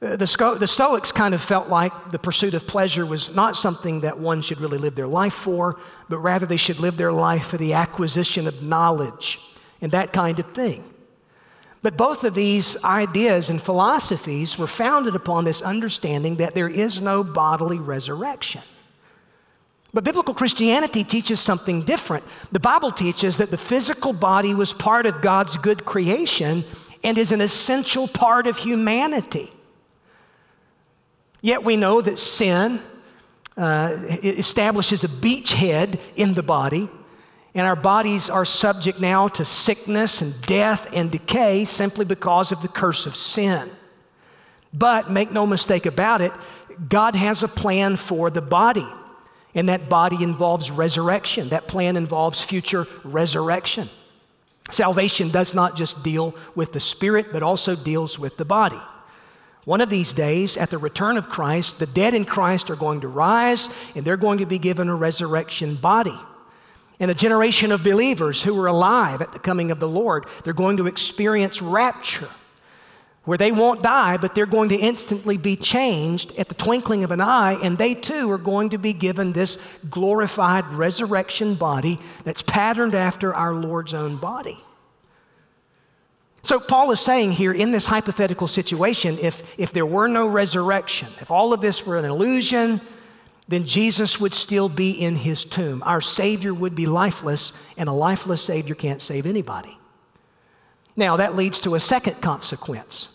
Uh, 0.01 0.15
the, 0.17 0.27
Sto- 0.27 0.55
the, 0.55 0.67
Stoics 0.67 1.11
kind 1.11 1.33
of 1.33 1.41
felt 1.41 1.69
like 1.69 2.11
the 2.11 2.19
pursuit 2.19 2.53
of 2.53 2.67
pleasure 2.67 3.05
was 3.05 3.33
not 3.33 3.55
something 3.55 4.01
that 4.01 4.19
one 4.19 4.41
should 4.41 4.59
really 4.59 4.77
live 4.77 4.95
their 4.95 5.07
life 5.07 5.33
for, 5.33 5.79
but 6.09 6.19
rather 6.19 6.45
they 6.45 6.57
should 6.57 6.79
live 6.79 6.97
their 6.97 7.13
life 7.13 7.47
for 7.47 7.57
the 7.57 7.73
acquisition 7.73 8.47
of 8.47 8.61
knowledge 8.61 9.39
and 9.81 9.91
that 9.91 10.11
kind 10.11 10.39
of 10.39 10.53
thing. 10.53 10.83
But 11.81 11.97
both 11.97 12.23
of 12.23 12.33
these 12.33 12.83
ideas 12.83 13.49
and 13.49 13.61
philosophies 13.61 14.57
were 14.57 14.67
founded 14.67 15.15
upon 15.15 15.45
this 15.45 15.61
understanding 15.61 16.37
that 16.37 16.55
there 16.55 16.67
is 16.67 16.99
no 16.99 17.23
bodily 17.23 17.77
resurrection. 17.77 18.63
But 19.93 20.03
biblical 20.03 20.33
Christianity 20.33 21.05
teaches 21.05 21.39
something 21.39 21.83
different. 21.83 22.25
The 22.51 22.59
Bible 22.59 22.91
teaches 22.91 23.37
that 23.37 23.49
the 23.49 23.57
physical 23.57 24.11
body 24.11 24.53
was 24.53 24.73
part 24.73 25.05
of 25.05 25.21
God's 25.21 25.55
good 25.55 25.85
creation 25.85 26.65
and 27.03 27.17
is 27.17 27.31
an 27.31 27.39
essential 27.39 28.07
part 28.07 28.45
of 28.47 28.57
humanity. 28.57 29.53
Yet 31.45 31.63
we 31.63 31.75
know 31.75 32.01
that 32.01 32.17
sin 32.17 32.81
uh, 33.55 33.97
establishes 34.23 35.03
a 35.03 35.07
beachhead 35.07 35.99
in 36.15 36.33
the 36.33 36.41
body, 36.41 36.89
and 37.53 37.67
our 37.67 37.75
bodies 37.75 38.31
are 38.31 38.45
subject 38.45 38.99
now 38.99 39.27
to 39.27 39.45
sickness 39.45 40.23
and 40.23 40.41
death 40.41 40.87
and 40.91 41.11
decay 41.11 41.65
simply 41.65 42.03
because 42.03 42.51
of 42.51 42.63
the 42.63 42.67
curse 42.67 43.05
of 43.05 43.15
sin. 43.15 43.69
But 44.73 45.11
make 45.11 45.31
no 45.31 45.45
mistake 45.45 45.85
about 45.85 46.19
it, 46.19 46.31
God 46.89 47.13
has 47.15 47.43
a 47.43 47.47
plan 47.47 47.95
for 47.95 48.31
the 48.31 48.41
body, 48.41 48.87
and 49.53 49.69
that 49.69 49.87
body 49.87 50.23
involves 50.23 50.71
resurrection. 50.71 51.49
That 51.49 51.67
plan 51.67 51.95
involves 51.95 52.41
future 52.41 52.87
resurrection. 53.03 53.91
Salvation 54.71 55.29
does 55.29 55.53
not 55.53 55.75
just 55.75 56.01
deal 56.01 56.33
with 56.55 56.73
the 56.73 56.79
spirit, 56.79 57.27
but 57.31 57.43
also 57.43 57.75
deals 57.75 58.17
with 58.17 58.35
the 58.37 58.45
body. 58.45 58.81
One 59.65 59.81
of 59.81 59.89
these 59.89 60.13
days, 60.13 60.57
at 60.57 60.69
the 60.69 60.77
return 60.77 61.17
of 61.17 61.27
Christ, 61.27 61.79
the 61.79 61.87
dead 61.87 62.13
in 62.13 62.23
Christ 62.25 62.69
are 62.69 62.75
going 62.75 63.01
to 63.01 63.07
rise 63.07 63.67
and 63.95 64.05
they're 64.05 64.15
going 64.15 64.37
to 64.37 64.45
be 64.45 64.59
given 64.59 64.89
a 64.89 64.95
resurrection 64.95 65.75
body. 65.75 66.17
And 66.99 67.11
a 67.11 67.15
generation 67.15 67.71
of 67.71 67.83
believers 67.83 68.43
who 68.43 68.57
are 68.61 68.67
alive 68.67 69.21
at 69.21 69.33
the 69.33 69.39
coming 69.39 69.71
of 69.71 69.79
the 69.79 69.87
Lord, 69.87 70.27
they're 70.43 70.53
going 70.53 70.77
to 70.77 70.87
experience 70.87 71.61
rapture, 71.61 72.29
where 73.25 73.39
they 73.39 73.51
won't 73.51 73.81
die, 73.81 74.17
but 74.17 74.35
they're 74.35 74.45
going 74.45 74.69
to 74.69 74.77
instantly 74.77 75.35
be 75.35 75.57
changed 75.57 76.31
at 76.37 76.47
the 76.47 76.55
twinkling 76.55 77.03
of 77.03 77.11
an 77.11 77.19
eye, 77.19 77.53
and 77.61 77.77
they 77.77 77.95
too 77.95 78.31
are 78.31 78.37
going 78.37 78.69
to 78.69 78.77
be 78.77 78.93
given 78.93 79.33
this 79.33 79.57
glorified 79.89 80.65
resurrection 80.67 81.55
body 81.55 81.99
that's 82.23 82.43
patterned 82.43 82.93
after 82.93 83.33
our 83.33 83.53
Lord's 83.53 83.95
own 83.95 84.15
body. 84.15 84.59
So, 86.45 86.59
Paul 86.59 86.91
is 86.91 86.99
saying 86.99 87.31
here 87.31 87.51
in 87.51 87.71
this 87.71 87.87
hypothetical 87.87 88.47
situation 88.47 89.17
if, 89.19 89.41
if 89.57 89.73
there 89.73 89.85
were 89.85 90.07
no 90.07 90.27
resurrection, 90.27 91.07
if 91.19 91.31
all 91.31 91.53
of 91.53 91.59
this 91.59 91.83
were 91.87 91.97
an 91.97 92.05
illusion, 92.05 92.81
then 93.47 93.65
Jesus 93.65 94.19
would 94.19 94.35
still 94.35 94.69
be 94.69 94.91
in 94.91 95.15
his 95.15 95.43
tomb. 95.43 95.81
Our 95.83 96.01
Savior 96.01 96.53
would 96.53 96.75
be 96.75 96.85
lifeless, 96.85 97.51
and 97.77 97.89
a 97.89 97.91
lifeless 97.91 98.43
Savior 98.43 98.75
can't 98.75 99.01
save 99.01 99.25
anybody. 99.25 99.75
Now, 100.95 101.17
that 101.17 101.35
leads 101.35 101.57
to 101.61 101.73
a 101.73 101.79
second 101.79 102.21
consequence. 102.21 103.07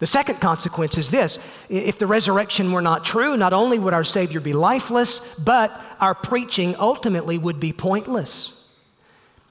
The 0.00 0.08
second 0.08 0.40
consequence 0.40 0.98
is 0.98 1.10
this 1.10 1.38
if 1.68 2.00
the 2.00 2.08
resurrection 2.08 2.72
were 2.72 2.82
not 2.82 3.04
true, 3.04 3.36
not 3.36 3.52
only 3.52 3.78
would 3.78 3.94
our 3.94 4.02
Savior 4.02 4.40
be 4.40 4.52
lifeless, 4.52 5.20
but 5.38 5.80
our 6.00 6.14
preaching 6.16 6.74
ultimately 6.76 7.38
would 7.38 7.60
be 7.60 7.72
pointless. 7.72 8.64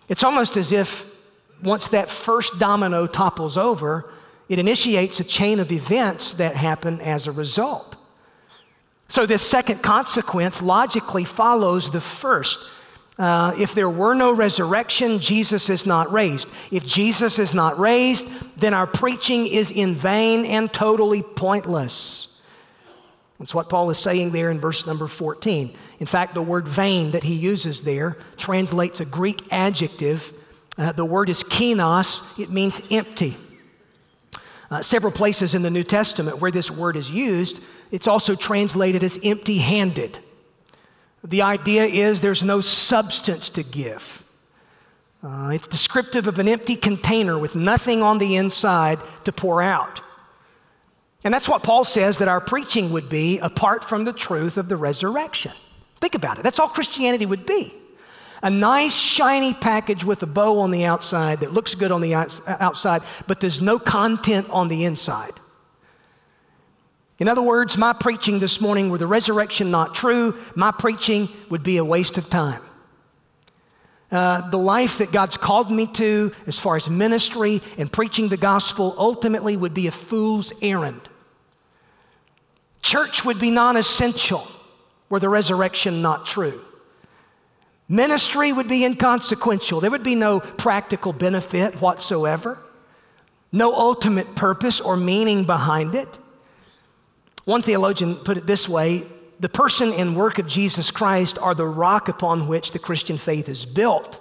It's 0.09 0.25
almost 0.25 0.57
as 0.57 0.73
if 0.73 1.05
once 1.61 1.87
that 1.87 2.09
first 2.09 2.59
domino 2.59 3.07
topples 3.07 3.57
over, 3.57 4.11
it 4.49 4.59
initiates 4.59 5.19
a 5.19 5.23
chain 5.23 5.59
of 5.59 5.71
events 5.71 6.33
that 6.33 6.55
happen 6.55 7.01
as 7.01 7.27
a 7.27 7.31
result. 7.31 7.95
So, 9.09 9.25
this 9.25 9.41
second 9.41 9.81
consequence 9.81 10.61
logically 10.61 11.23
follows 11.23 11.91
the 11.91 12.01
first. 12.01 12.59
Uh, 13.17 13.53
if 13.57 13.73
there 13.73 13.89
were 13.89 14.13
no 14.13 14.31
resurrection, 14.31 15.19
Jesus 15.19 15.69
is 15.69 15.85
not 15.85 16.11
raised. 16.11 16.47
If 16.71 16.85
Jesus 16.85 17.39
is 17.39 17.53
not 17.53 17.79
raised, 17.79 18.27
then 18.57 18.73
our 18.73 18.85
preaching 18.85 19.47
is 19.47 19.71
in 19.71 19.95
vain 19.95 20.45
and 20.45 20.71
totally 20.71 21.23
pointless. 21.23 22.27
That's 23.39 23.55
what 23.55 23.69
Paul 23.69 23.89
is 23.89 23.97
saying 23.97 24.31
there 24.31 24.51
in 24.51 24.59
verse 24.59 24.85
number 24.85 25.07
14. 25.07 25.75
In 25.99 26.07
fact, 26.07 26.33
the 26.33 26.41
word 26.41 26.67
vain 26.67 27.11
that 27.11 27.23
he 27.23 27.33
uses 27.33 27.81
there 27.81 28.17
translates 28.35 28.99
a 28.99 29.05
Greek 29.05 29.41
adjective 29.51 30.33
uh, 30.77 30.91
the 30.91 31.05
word 31.05 31.29
is 31.29 31.43
kenos, 31.43 32.21
it 32.39 32.49
means 32.49 32.81
empty. 32.91 33.37
Uh, 34.69 34.81
several 34.81 35.11
places 35.11 35.55
in 35.55 35.61
the 35.61 35.69
New 35.69 35.83
Testament 35.83 36.39
where 36.39 36.51
this 36.51 36.69
word 36.69 36.97
is 36.97 37.09
used, 37.09 37.59
it's 37.89 38.07
also 38.07 38.35
translated 38.35 39.03
as 39.03 39.17
empty 39.23 39.59
handed. 39.59 40.19
The 41.23 41.41
idea 41.41 41.85
is 41.85 42.21
there's 42.21 42.43
no 42.43 42.61
substance 42.61 43.49
to 43.51 43.63
give. 43.63 44.23
Uh, 45.23 45.49
it's 45.53 45.67
descriptive 45.67 46.27
of 46.27 46.37
an 46.37 46.47
empty 46.47 46.75
container 46.75 47.39
with 47.39 47.55
nothing 47.55 48.03
on 48.03 48.17
the 48.17 48.35
inside 48.35 48.99
to 49.25 49.31
pour 49.31 49.61
out. 49.61 50.01
And 51.23 51.33
that's 51.33 51.49
what 51.49 51.63
Paul 51.63 51.83
says 51.83 52.19
that 52.19 52.27
our 52.27 52.39
preaching 52.39 52.91
would 52.91 53.09
be 53.09 53.39
apart 53.39 53.83
from 53.83 54.05
the 54.05 54.13
truth 54.13 54.57
of 54.57 54.69
the 54.69 54.77
resurrection. 54.77 55.51
Think 55.99 56.13
about 56.13 56.37
it. 56.37 56.43
That's 56.43 56.59
all 56.59 56.69
Christianity 56.69 57.25
would 57.25 57.45
be. 57.45 57.73
A 58.43 58.49
nice, 58.49 58.93
shiny 58.93 59.53
package 59.53 60.03
with 60.03 60.21
a 60.21 60.27
bow 60.27 60.59
on 60.59 60.71
the 60.71 60.85
outside 60.85 61.39
that 61.39 61.53
looks 61.53 61.75
good 61.75 61.91
on 61.91 62.01
the 62.01 62.13
outside, 62.13 63.01
but 63.25 63.39
there's 63.39 63.61
no 63.61 63.79
content 63.79 64.47
on 64.49 64.67
the 64.67 64.85
inside. 64.85 65.33
In 67.19 67.27
other 67.27 67.41
words, 67.41 67.77
my 67.77 67.93
preaching 67.93 68.39
this 68.39 68.61
morning, 68.61 68.89
were 68.89 68.99
the 68.99 69.07
resurrection 69.07 69.71
not 69.71 69.95
true, 69.95 70.37
my 70.55 70.71
preaching 70.71 71.29
would 71.49 71.63
be 71.63 71.77
a 71.77 71.85
waste 71.85 72.17
of 72.17 72.29
time. 72.29 72.61
Uh, 74.11 74.49
the 74.49 74.57
life 74.57 74.99
that 74.99 75.11
God's 75.11 75.35
called 75.35 75.69
me 75.71 75.87
to, 75.93 76.31
as 76.45 76.59
far 76.59 76.77
as 76.77 76.89
ministry 76.89 77.61
and 77.77 77.91
preaching 77.91 78.29
the 78.29 78.37
gospel, 78.37 78.95
ultimately 78.97 79.57
would 79.57 79.73
be 79.73 79.87
a 79.87 79.91
fool's 79.91 80.53
errand. 80.61 81.09
Church 82.81 83.25
would 83.25 83.39
be 83.39 83.49
non 83.49 83.75
essential 83.75 84.47
were 85.09 85.19
the 85.19 85.27
resurrection 85.27 86.01
not 86.01 86.25
true. 86.25 86.63
Ministry 87.89 88.51
would 88.51 88.67
be 88.67 88.83
inconsequential. 88.83 89.79
There 89.79 89.91
would 89.91 90.03
be 90.03 90.15
no 90.15 90.41
practical 90.41 91.13
benefit 91.13 91.79
whatsoever, 91.81 92.59
no 93.51 93.73
ultimate 93.73 94.35
purpose 94.35 94.81
or 94.81 94.97
meaning 94.97 95.45
behind 95.45 95.95
it. 95.95 96.17
One 97.45 97.61
theologian 97.61 98.15
put 98.15 98.37
it 98.37 98.45
this 98.45 98.67
way 98.67 99.07
the 99.39 99.49
person 99.49 99.93
and 99.93 100.17
work 100.17 100.39
of 100.39 100.47
Jesus 100.47 100.89
Christ 100.91 101.37
are 101.39 101.53
the 101.53 101.67
rock 101.67 102.09
upon 102.09 102.47
which 102.47 102.71
the 102.71 102.79
Christian 102.79 103.17
faith 103.17 103.47
is 103.47 103.65
built. 103.65 104.19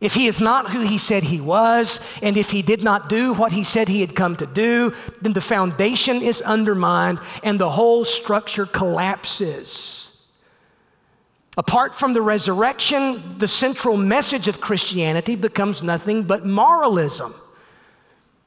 if 0.00 0.14
he 0.14 0.26
is 0.26 0.40
not 0.40 0.72
who 0.72 0.80
he 0.80 0.98
said 0.98 1.22
he 1.22 1.40
was, 1.40 2.00
and 2.20 2.36
if 2.36 2.50
he 2.50 2.60
did 2.60 2.82
not 2.82 3.08
do 3.08 3.32
what 3.32 3.52
he 3.52 3.62
said 3.62 3.88
he 3.88 4.00
had 4.00 4.16
come 4.16 4.34
to 4.34 4.46
do, 4.46 4.92
then 5.20 5.32
the 5.32 5.40
foundation 5.40 6.20
is 6.20 6.42
undermined 6.42 7.20
and 7.44 7.60
the 7.60 7.70
whole 7.70 8.04
structure 8.04 8.66
collapses. 8.66 10.01
Apart 11.56 11.94
from 11.94 12.14
the 12.14 12.22
resurrection, 12.22 13.38
the 13.38 13.48
central 13.48 13.96
message 13.96 14.48
of 14.48 14.60
Christianity 14.60 15.36
becomes 15.36 15.82
nothing 15.82 16.22
but 16.22 16.46
moralism. 16.46 17.34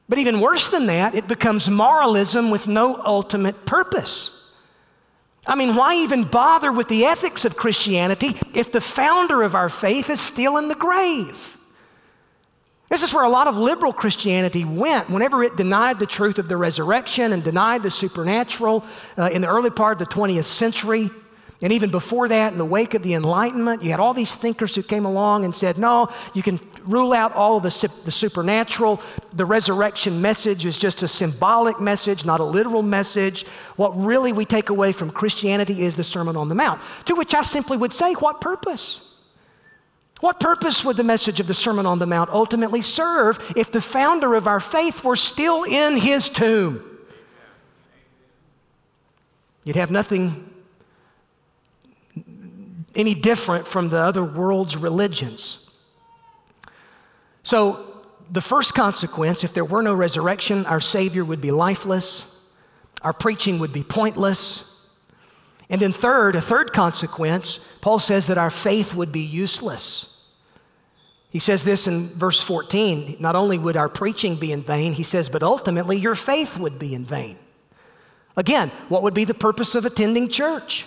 But 0.09 0.17
even 0.17 0.41
worse 0.41 0.67
than 0.67 0.87
that, 0.87 1.13
it 1.13 1.27
becomes 1.27 1.69
moralism 1.69 2.49
with 2.49 2.67
no 2.67 3.01
ultimate 3.03 3.65
purpose. 3.65 4.51
I 5.47 5.55
mean, 5.55 5.75
why 5.75 5.95
even 5.95 6.23
bother 6.23 6.71
with 6.71 6.87
the 6.87 7.05
ethics 7.05 7.45
of 7.45 7.55
Christianity 7.55 8.35
if 8.53 8.71
the 8.71 8.81
founder 8.81 9.43
of 9.43 9.53
our 9.53 9.69
faith 9.69 10.09
is 10.09 10.19
still 10.19 10.57
in 10.57 10.67
the 10.67 10.75
grave? 10.75 11.57
This 12.89 13.03
is 13.03 13.13
where 13.13 13.23
a 13.23 13.29
lot 13.29 13.47
of 13.47 13.57
liberal 13.57 13.93
Christianity 13.93 14.63
went 14.63 15.09
whenever 15.09 15.43
it 15.43 15.55
denied 15.55 15.99
the 15.99 16.05
truth 16.05 16.37
of 16.37 16.47
the 16.47 16.57
resurrection 16.57 17.33
and 17.33 17.43
denied 17.43 17.83
the 17.83 17.91
supernatural 17.91 18.83
uh, 19.17 19.29
in 19.31 19.41
the 19.41 19.47
early 19.47 19.71
part 19.71 19.99
of 19.99 20.07
the 20.07 20.13
20th 20.13 20.45
century. 20.45 21.11
And 21.61 21.71
even 21.71 21.89
before 21.89 22.27
that, 22.27 22.51
in 22.51 22.57
the 22.57 22.65
wake 22.65 22.93
of 22.95 23.01
the 23.01 23.13
Enlightenment, 23.13 23.81
you 23.81 23.91
had 23.91 23.99
all 24.01 24.13
these 24.13 24.35
thinkers 24.35 24.75
who 24.75 24.83
came 24.83 25.05
along 25.05 25.45
and 25.45 25.55
said, 25.55 25.77
no, 25.77 26.09
you 26.33 26.43
can 26.43 26.59
rule 26.83 27.13
out 27.13 27.33
all 27.33 27.57
of 27.57 27.63
the, 27.63 27.91
the 28.03 28.11
supernatural. 28.11 29.01
The 29.33 29.45
resurrection 29.45 30.21
message 30.21 30.65
is 30.65 30.77
just 30.77 31.01
a 31.01 31.07
symbolic 31.07 31.79
message, 31.79 32.25
not 32.25 32.41
a 32.41 32.43
literal 32.43 32.83
message. 32.83 33.45
What 33.77 33.97
really 33.97 34.33
we 34.33 34.43
take 34.45 34.69
away 34.69 34.91
from 34.91 35.11
Christianity 35.11 35.83
is 35.83 35.95
the 35.95 36.03
Sermon 36.03 36.35
on 36.35 36.49
the 36.49 36.55
Mount. 36.55 36.81
To 37.05 37.15
which 37.15 37.33
I 37.33 37.41
simply 37.41 37.77
would 37.77 37.93
say, 37.93 38.13
what 38.13 38.41
purpose? 38.41 39.13
What 40.19 40.41
purpose 40.41 40.83
would 40.83 40.97
the 40.97 41.03
message 41.03 41.39
of 41.39 41.47
the 41.47 41.53
Sermon 41.53 41.85
on 41.85 41.99
the 41.99 42.05
Mount 42.05 42.29
ultimately 42.31 42.81
serve 42.81 43.39
if 43.55 43.71
the 43.71 43.81
founder 43.81 44.35
of 44.35 44.45
our 44.45 44.59
faith 44.59 45.05
were 45.05 45.15
still 45.15 45.63
in 45.63 45.97
his 45.97 46.27
tomb? 46.27 46.83
You'd 49.63 49.77
have 49.77 49.89
nothing 49.89 50.51
any 52.95 53.13
different 53.13 53.67
from 53.67 53.89
the 53.89 53.97
other 53.97 54.23
world's 54.23 54.77
religions. 54.77 55.69
So, 57.43 57.91
the 58.31 58.41
first 58.41 58.73
consequence, 58.73 59.43
if 59.43 59.53
there 59.53 59.65
were 59.65 59.83
no 59.83 59.93
resurrection, 59.93 60.65
our 60.65 60.79
Savior 60.79 61.23
would 61.23 61.41
be 61.41 61.51
lifeless, 61.51 62.25
our 63.03 63.13
preaching 63.13 63.59
would 63.59 63.71
be 63.71 63.83
pointless. 63.83 64.63
And 65.69 65.79
then, 65.79 65.93
third, 65.93 66.35
a 66.35 66.41
third 66.41 66.73
consequence, 66.73 67.59
Paul 67.81 67.99
says 67.99 68.27
that 68.27 68.37
our 68.37 68.49
faith 68.49 68.93
would 68.95 69.11
be 69.11 69.21
useless. 69.21 70.11
He 71.29 71.39
says 71.39 71.63
this 71.63 71.85
in 71.85 72.09
verse 72.17 72.39
14 72.39 73.17
not 73.19 73.35
only 73.35 73.57
would 73.57 73.75
our 73.75 73.89
preaching 73.89 74.37
be 74.37 74.51
in 74.51 74.63
vain, 74.63 74.93
he 74.93 75.03
says, 75.03 75.27
but 75.27 75.43
ultimately 75.43 75.97
your 75.97 76.15
faith 76.15 76.57
would 76.57 76.79
be 76.79 76.95
in 76.95 77.05
vain. 77.05 77.37
Again, 78.37 78.71
what 78.89 79.03
would 79.03 79.13
be 79.13 79.25
the 79.25 79.33
purpose 79.33 79.75
of 79.75 79.85
attending 79.85 80.29
church? 80.29 80.85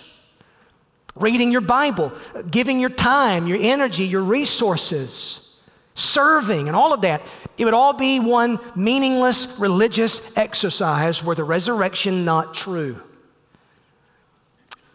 Reading 1.15 1.51
your 1.51 1.61
Bible, 1.61 2.11
giving 2.49 2.79
your 2.79 2.89
time, 2.89 3.47
your 3.47 3.57
energy, 3.59 4.05
your 4.05 4.23
resources, 4.23 5.49
serving, 5.95 6.67
and 6.67 6.75
all 6.75 6.93
of 6.93 7.01
that. 7.01 7.21
It 7.57 7.65
would 7.65 7.73
all 7.73 7.93
be 7.93 8.19
one 8.19 8.59
meaningless 8.75 9.47
religious 9.59 10.21
exercise 10.35 11.23
were 11.23 11.35
the 11.35 11.43
resurrection 11.43 12.25
not 12.25 12.53
true. 12.53 13.01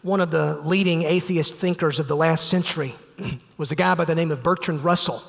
One 0.01 0.21
of 0.21 0.31
the 0.31 0.61
leading 0.63 1.03
atheist 1.03 1.55
thinkers 1.55 1.99
of 1.99 2.07
the 2.07 2.15
last 2.15 2.47
century 2.47 2.95
was 3.57 3.71
a 3.71 3.75
guy 3.75 3.95
by 3.95 4.05
the 4.05 4.15
name 4.15 4.31
of 4.31 4.43
Bertrand 4.43 4.83
Russell. 4.83 5.23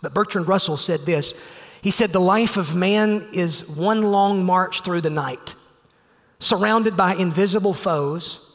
But 0.00 0.14
Bertrand 0.14 0.48
Russell 0.48 0.76
said 0.76 1.06
this 1.06 1.34
He 1.82 1.90
said, 1.90 2.12
The 2.12 2.20
life 2.20 2.56
of 2.56 2.74
man 2.74 3.28
is 3.32 3.68
one 3.68 4.02
long 4.02 4.44
march 4.44 4.82
through 4.82 5.02
the 5.02 5.10
night, 5.10 5.54
surrounded 6.38 6.96
by 6.96 7.14
invisible 7.14 7.74
foes 7.74 8.47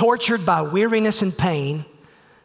tortured 0.00 0.46
by 0.46 0.62
weariness 0.62 1.20
and 1.20 1.36
pain, 1.36 1.84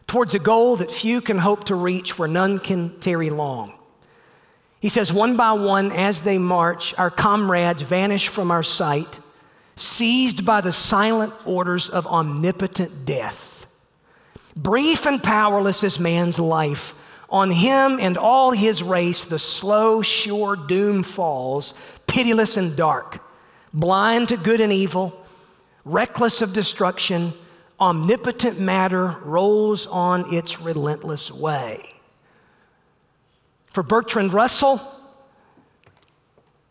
towards 0.07 0.35
a 0.35 0.39
goal 0.39 0.75
that 0.75 0.91
few 0.91 1.21
can 1.21 1.37
hope 1.37 1.63
to 1.63 1.73
reach 1.73 2.19
where 2.19 2.27
none 2.27 2.59
can 2.59 2.99
tarry 2.99 3.29
long. 3.29 3.71
He 4.81 4.89
says, 4.89 5.13
one 5.13 5.37
by 5.37 5.53
one, 5.53 5.89
as 5.89 6.19
they 6.19 6.37
march, 6.37 6.93
our 6.97 7.09
comrades 7.09 7.81
vanish 7.81 8.27
from 8.27 8.51
our 8.51 8.61
sight, 8.61 9.19
seized 9.77 10.45
by 10.45 10.59
the 10.59 10.73
silent 10.73 11.33
orders 11.45 11.87
of 11.87 12.05
omnipotent 12.05 13.05
death. 13.05 13.65
Brief 14.57 15.05
and 15.05 15.23
powerless 15.23 15.81
is 15.81 15.97
man's 15.97 16.37
life. 16.37 16.93
On 17.29 17.51
him 17.51 17.99
and 18.01 18.17
all 18.17 18.51
his 18.51 18.83
race, 18.83 19.23
the 19.23 19.39
slow, 19.39 20.01
sure 20.01 20.57
doom 20.57 21.03
falls, 21.03 21.73
pitiless 22.05 22.57
and 22.57 22.75
dark, 22.75 23.23
blind 23.73 24.27
to 24.27 24.35
good 24.35 24.59
and 24.59 24.73
evil, 24.73 25.17
reckless 25.85 26.41
of 26.41 26.51
destruction, 26.51 27.33
omnipotent 27.79 28.59
matter 28.59 29.17
rolls 29.23 29.87
on 29.87 30.33
its 30.33 30.59
relentless 30.61 31.31
way. 31.31 31.93
For 33.71 33.83
Bertrand 33.83 34.33
Russell, 34.33 34.81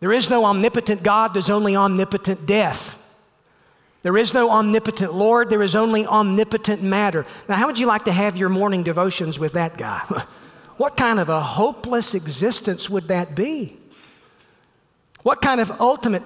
there 0.01 0.13
is 0.13 0.31
no 0.31 0.45
omnipotent 0.45 1.03
God, 1.03 1.35
there's 1.35 1.51
only 1.51 1.77
omnipotent 1.77 2.47
death. 2.47 2.95
There 4.03 4.19
is 4.19 4.35
no 4.35 4.51
omnipotent 4.51 5.15
Lord, 5.15 5.49
there 5.49 5.63
is 5.63 5.75
only 5.75 6.07
omnipotent 6.07 6.83
matter. 6.83 7.27
Now, 7.49 7.57
how 7.57 7.67
would 7.67 7.79
you 7.79 7.87
like 7.87 8.05
to 8.05 8.13
have 8.13 8.37
your 8.37 8.51
morning 8.51 8.83
devotions 8.83 9.39
with 9.39 9.55
that 9.55 9.79
guy? 9.79 10.01
what 10.77 10.97
kind 10.97 11.19
of 11.19 11.29
a 11.29 11.41
hopeless 11.41 12.15
existence 12.15 12.91
would 12.91 13.09
that 13.09 13.35
be? 13.35 13.79
What 15.23 15.41
kind 15.41 15.59
of 15.59 15.71
ultimate 15.81 16.23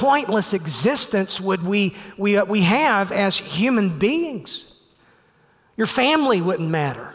pointless 0.00 0.54
existence 0.54 1.38
would 1.38 1.62
we, 1.62 1.94
we, 2.16 2.38
uh, 2.38 2.44
we 2.46 2.62
have 2.62 3.12
as 3.12 3.36
human 3.36 3.98
beings? 3.98 4.72
Your 5.76 5.86
family 5.86 6.40
wouldn't 6.40 6.70
matter. 6.70 7.14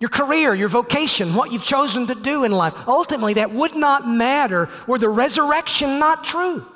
Your 0.00 0.08
career, 0.08 0.54
your 0.54 0.70
vocation, 0.70 1.34
what 1.34 1.52
you've 1.52 1.62
chosen 1.62 2.06
to 2.06 2.14
do 2.14 2.44
in 2.44 2.52
life, 2.52 2.72
ultimately, 2.88 3.34
that 3.34 3.52
would 3.52 3.76
not 3.76 4.08
matter 4.08 4.70
were 4.86 4.98
the 4.98 5.10
resurrection 5.10 5.98
not 5.98 6.24
true. 6.24 6.66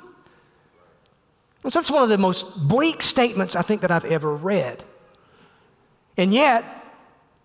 So 1.63 1.69
that's 1.69 1.89
one 1.89 2.03
of 2.03 2.09
the 2.09 2.19
most 2.19 2.55
bleak 2.55 3.01
statements 3.01 3.55
I 3.55 3.63
think 3.63 3.81
that 3.81 3.89
I've 3.89 4.05
ever 4.05 4.31
read. 4.31 4.83
And 6.17 6.31
yet, 6.33 6.76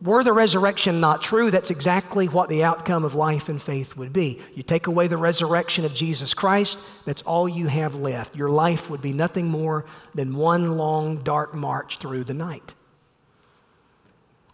were 0.03 0.25
the 0.25 0.33
resurrection 0.33 1.01
not 1.01 1.23
true, 1.23 1.51
that's 1.51 1.71
exactly 1.71 2.27
what 2.27 2.49
the 2.49 2.65
outcome 2.65 3.05
of 3.05 3.15
life 3.15 3.49
and 3.49 3.63
faith 3.63 3.97
would 3.97 4.13
be. 4.13 4.41
You 4.55 4.63
take 4.63 4.89
away 4.89 5.07
the 5.07 5.17
resurrection 5.17 5.85
of 5.85 5.95
Jesus 5.95 6.35
Christ, 6.35 6.79
that's 7.05 7.23
all 7.23 7.49
you 7.49 7.69
have 7.69 7.95
left. 7.95 8.35
Your 8.35 8.51
life 8.51 8.91
would 8.91 9.01
be 9.01 9.13
nothing 9.13 9.47
more 9.47 9.85
than 10.15 10.35
one 10.35 10.77
long, 10.77 11.23
dark 11.23 11.55
march 11.55 11.99
through 11.99 12.25
the 12.25 12.35
night. 12.35 12.75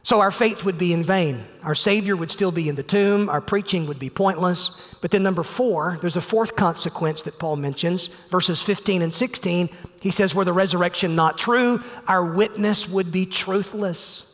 So 0.03 0.21
our 0.21 0.31
faith 0.31 0.65
would 0.65 0.79
be 0.79 0.93
in 0.93 1.03
vain. 1.03 1.45
Our 1.63 1.75
Savior 1.75 2.17
would 2.17 2.31
still 2.31 2.53
be 2.53 2.69
in 2.69 2.77
the 2.77 2.83
tomb. 2.83 3.29
Our 3.29 3.41
preaching 3.41 3.87
would 3.87 3.99
be 3.99 4.09
pointless. 4.09 4.81
But 5.03 5.11
then, 5.11 5.23
number 5.23 5.43
four, 5.43 5.99
there's 6.01 6.17
a 6.17 6.23
fourth 6.23 6.57
consequence 6.57 7.23
that 7.23 7.39
Paul 7.39 7.57
mentions, 7.57 8.07
verses 8.31 8.63
15 8.63 9.03
and 9.03 9.13
16. 9.13 9.69
He 10.01 10.11
says, 10.11 10.35
Were 10.35 10.47
the 10.47 10.53
resurrection 10.53 11.15
not 11.15 11.37
true, 11.37 11.83
our 12.07 12.25
witness 12.25 12.89
would 12.89 13.13
be 13.13 13.27
truthless. 13.27 14.28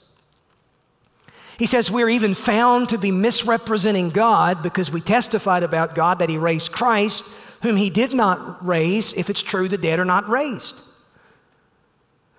He 1.58 1.66
says 1.66 1.90
we're 1.90 2.10
even 2.10 2.34
found 2.34 2.88
to 2.88 2.98
be 2.98 3.12
misrepresenting 3.12 4.10
God 4.10 4.62
because 4.62 4.90
we 4.90 5.00
testified 5.00 5.62
about 5.62 5.94
God 5.94 6.18
that 6.18 6.28
He 6.28 6.36
raised 6.36 6.72
Christ, 6.72 7.24
whom 7.62 7.76
He 7.76 7.90
did 7.90 8.12
not 8.12 8.64
raise, 8.64 9.12
if 9.14 9.30
it's 9.30 9.42
true 9.42 9.68
the 9.68 9.78
dead 9.78 9.98
are 9.98 10.04
not 10.04 10.28
raised. 10.28 10.74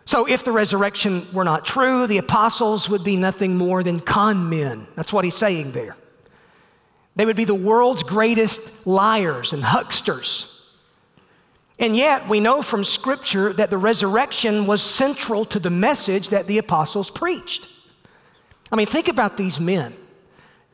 So, 0.08 0.28
if 0.28 0.43
the 0.43 0.51
resurrection 0.51 1.28
were 1.34 1.43
not 1.43 1.65
true, 1.65 2.06
the 2.06 2.19
apostles 2.19 2.88
would 2.88 3.04
be 3.04 3.15
nothing 3.15 3.58
more 3.58 3.82
than 3.82 3.99
con 3.99 4.49
men. 4.49 4.88
That's 4.95 5.12
what 5.12 5.25
he's 5.25 5.36
saying 5.36 5.71
there. 5.71 5.97
They 7.15 7.25
would 7.25 7.36
be 7.36 7.45
the 7.45 7.56
world's 7.56 8.04
greatest 8.04 8.62
liars 8.86 9.51
and 9.51 9.63
hucksters. 9.63 10.51
And 11.80 11.97
yet, 11.97 12.30
we 12.30 12.39
know 12.39 12.62
from 12.62 12.84
Scripture 12.84 13.51
that 13.54 13.69
the 13.69 13.78
resurrection 13.78 14.67
was 14.67 14.82
central 14.82 15.43
to 15.45 15.60
the 15.60 15.71
message 15.71 16.30
that 16.30 16.47
the 16.47 16.60
apostles 16.60 17.10
preached. 17.10 17.67
I 18.71 18.75
mean, 18.75 18.88
think 18.88 19.08
about 19.08 19.38
these 19.38 19.60
men. 19.60 19.95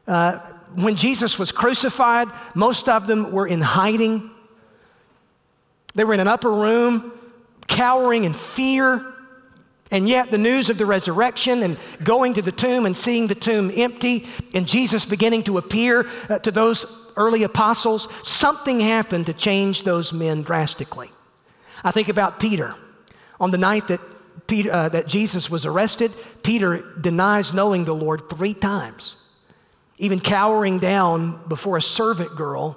Uh, 0.08 0.40
when 0.76 0.96
Jesus 0.96 1.38
was 1.38 1.52
crucified, 1.52 2.30
most 2.56 2.88
of 2.88 3.08
them 3.08 3.32
were 3.32 3.48
in 3.48 3.62
hiding. 3.62 4.30
They 5.96 6.04
were 6.04 6.14
in 6.14 6.20
an 6.20 6.28
upper 6.28 6.52
room, 6.52 7.12
cowering 7.68 8.24
in 8.24 8.34
fear. 8.34 9.06
And 9.92 10.08
yet, 10.08 10.32
the 10.32 10.38
news 10.38 10.70
of 10.70 10.78
the 10.78 10.86
resurrection 10.86 11.64
and 11.64 11.78
going 12.02 12.36
to 12.36 12.42
the 12.42 12.54
tomb 12.54 12.86
and 12.86 12.98
seeing 12.98 13.28
the 13.28 13.36
tomb 13.36 13.72
empty 13.76 14.26
and 14.54 14.66
Jesus 14.66 15.04
beginning 15.04 15.44
to 15.44 15.58
appear 15.58 16.10
uh, 16.30 16.40
to 16.40 16.52
those 16.52 16.86
early 17.18 17.44
apostles, 17.44 18.08
something 18.24 18.80
happened 18.80 19.26
to 19.26 19.34
change 19.34 19.84
those 19.84 20.14
men 20.14 20.44
drastically. 20.44 21.12
I 21.84 21.92
think 21.92 22.08
about 22.08 22.40
Peter. 22.40 22.76
On 23.42 23.52
the 23.52 23.58
night 23.58 23.90
that 23.90 24.00
Peter, 24.48 24.72
uh, 24.72 24.90
that 24.90 25.08
Jesus 25.08 25.50
was 25.50 25.66
arrested, 25.66 26.12
Peter 26.44 26.84
denies 27.00 27.54
knowing 27.54 27.86
the 27.86 27.96
Lord 27.96 28.30
three 28.30 28.54
times. 28.54 29.16
even 29.98 30.20
cowering 30.20 30.80
down 30.80 31.40
before 31.48 31.78
a 31.78 31.82
servant 31.82 32.36
girl 32.36 32.76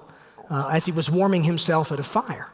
uh, 0.50 0.68
as 0.70 0.84
he 0.84 0.92
was 0.92 1.08
warming 1.08 1.44
himself 1.44 1.90
at 1.90 1.98
a 1.98 2.02
fire. 2.02 2.48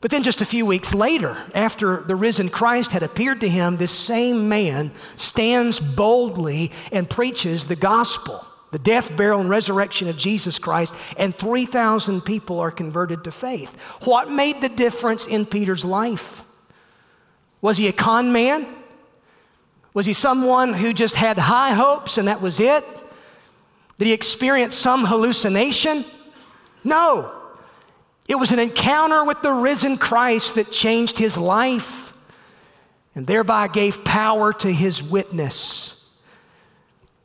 But 0.00 0.12
then, 0.12 0.22
just 0.22 0.40
a 0.40 0.46
few 0.46 0.64
weeks 0.64 0.94
later, 0.94 1.36
after 1.54 2.02
the 2.02 2.14
risen 2.14 2.50
Christ 2.50 2.92
had 2.92 3.02
appeared 3.02 3.40
to 3.40 3.48
him, 3.48 3.78
this 3.78 3.90
same 3.90 4.48
man 4.48 4.92
stands 5.16 5.80
boldly 5.80 6.70
and 6.92 7.10
preaches 7.10 7.64
the 7.64 7.74
gospel, 7.74 8.46
the 8.70 8.78
death, 8.78 9.16
burial, 9.16 9.40
and 9.40 9.48
resurrection 9.50 10.08
of 10.08 10.16
Jesus 10.16 10.58
Christ, 10.58 10.94
and 11.16 11.34
3,000 11.34 12.20
people 12.20 12.60
are 12.60 12.70
converted 12.70 13.24
to 13.24 13.32
faith. 13.32 13.74
What 14.02 14.30
made 14.30 14.60
the 14.60 14.68
difference 14.68 15.26
in 15.26 15.46
Peter's 15.46 15.84
life? 15.84 16.43
Was 17.64 17.78
he 17.78 17.88
a 17.88 17.94
con 17.94 18.30
man? 18.30 18.66
Was 19.94 20.04
he 20.04 20.12
someone 20.12 20.74
who 20.74 20.92
just 20.92 21.14
had 21.14 21.38
high 21.38 21.72
hopes 21.72 22.18
and 22.18 22.28
that 22.28 22.42
was 22.42 22.60
it? 22.60 22.84
Did 23.98 24.04
he 24.04 24.12
experience 24.12 24.76
some 24.76 25.06
hallucination? 25.06 26.04
No. 26.84 27.32
It 28.28 28.34
was 28.34 28.52
an 28.52 28.58
encounter 28.58 29.24
with 29.24 29.40
the 29.40 29.50
risen 29.50 29.96
Christ 29.96 30.56
that 30.56 30.72
changed 30.72 31.18
his 31.18 31.38
life 31.38 32.12
and 33.14 33.26
thereby 33.26 33.68
gave 33.68 34.04
power 34.04 34.52
to 34.52 34.70
his 34.70 35.02
witness. 35.02 35.93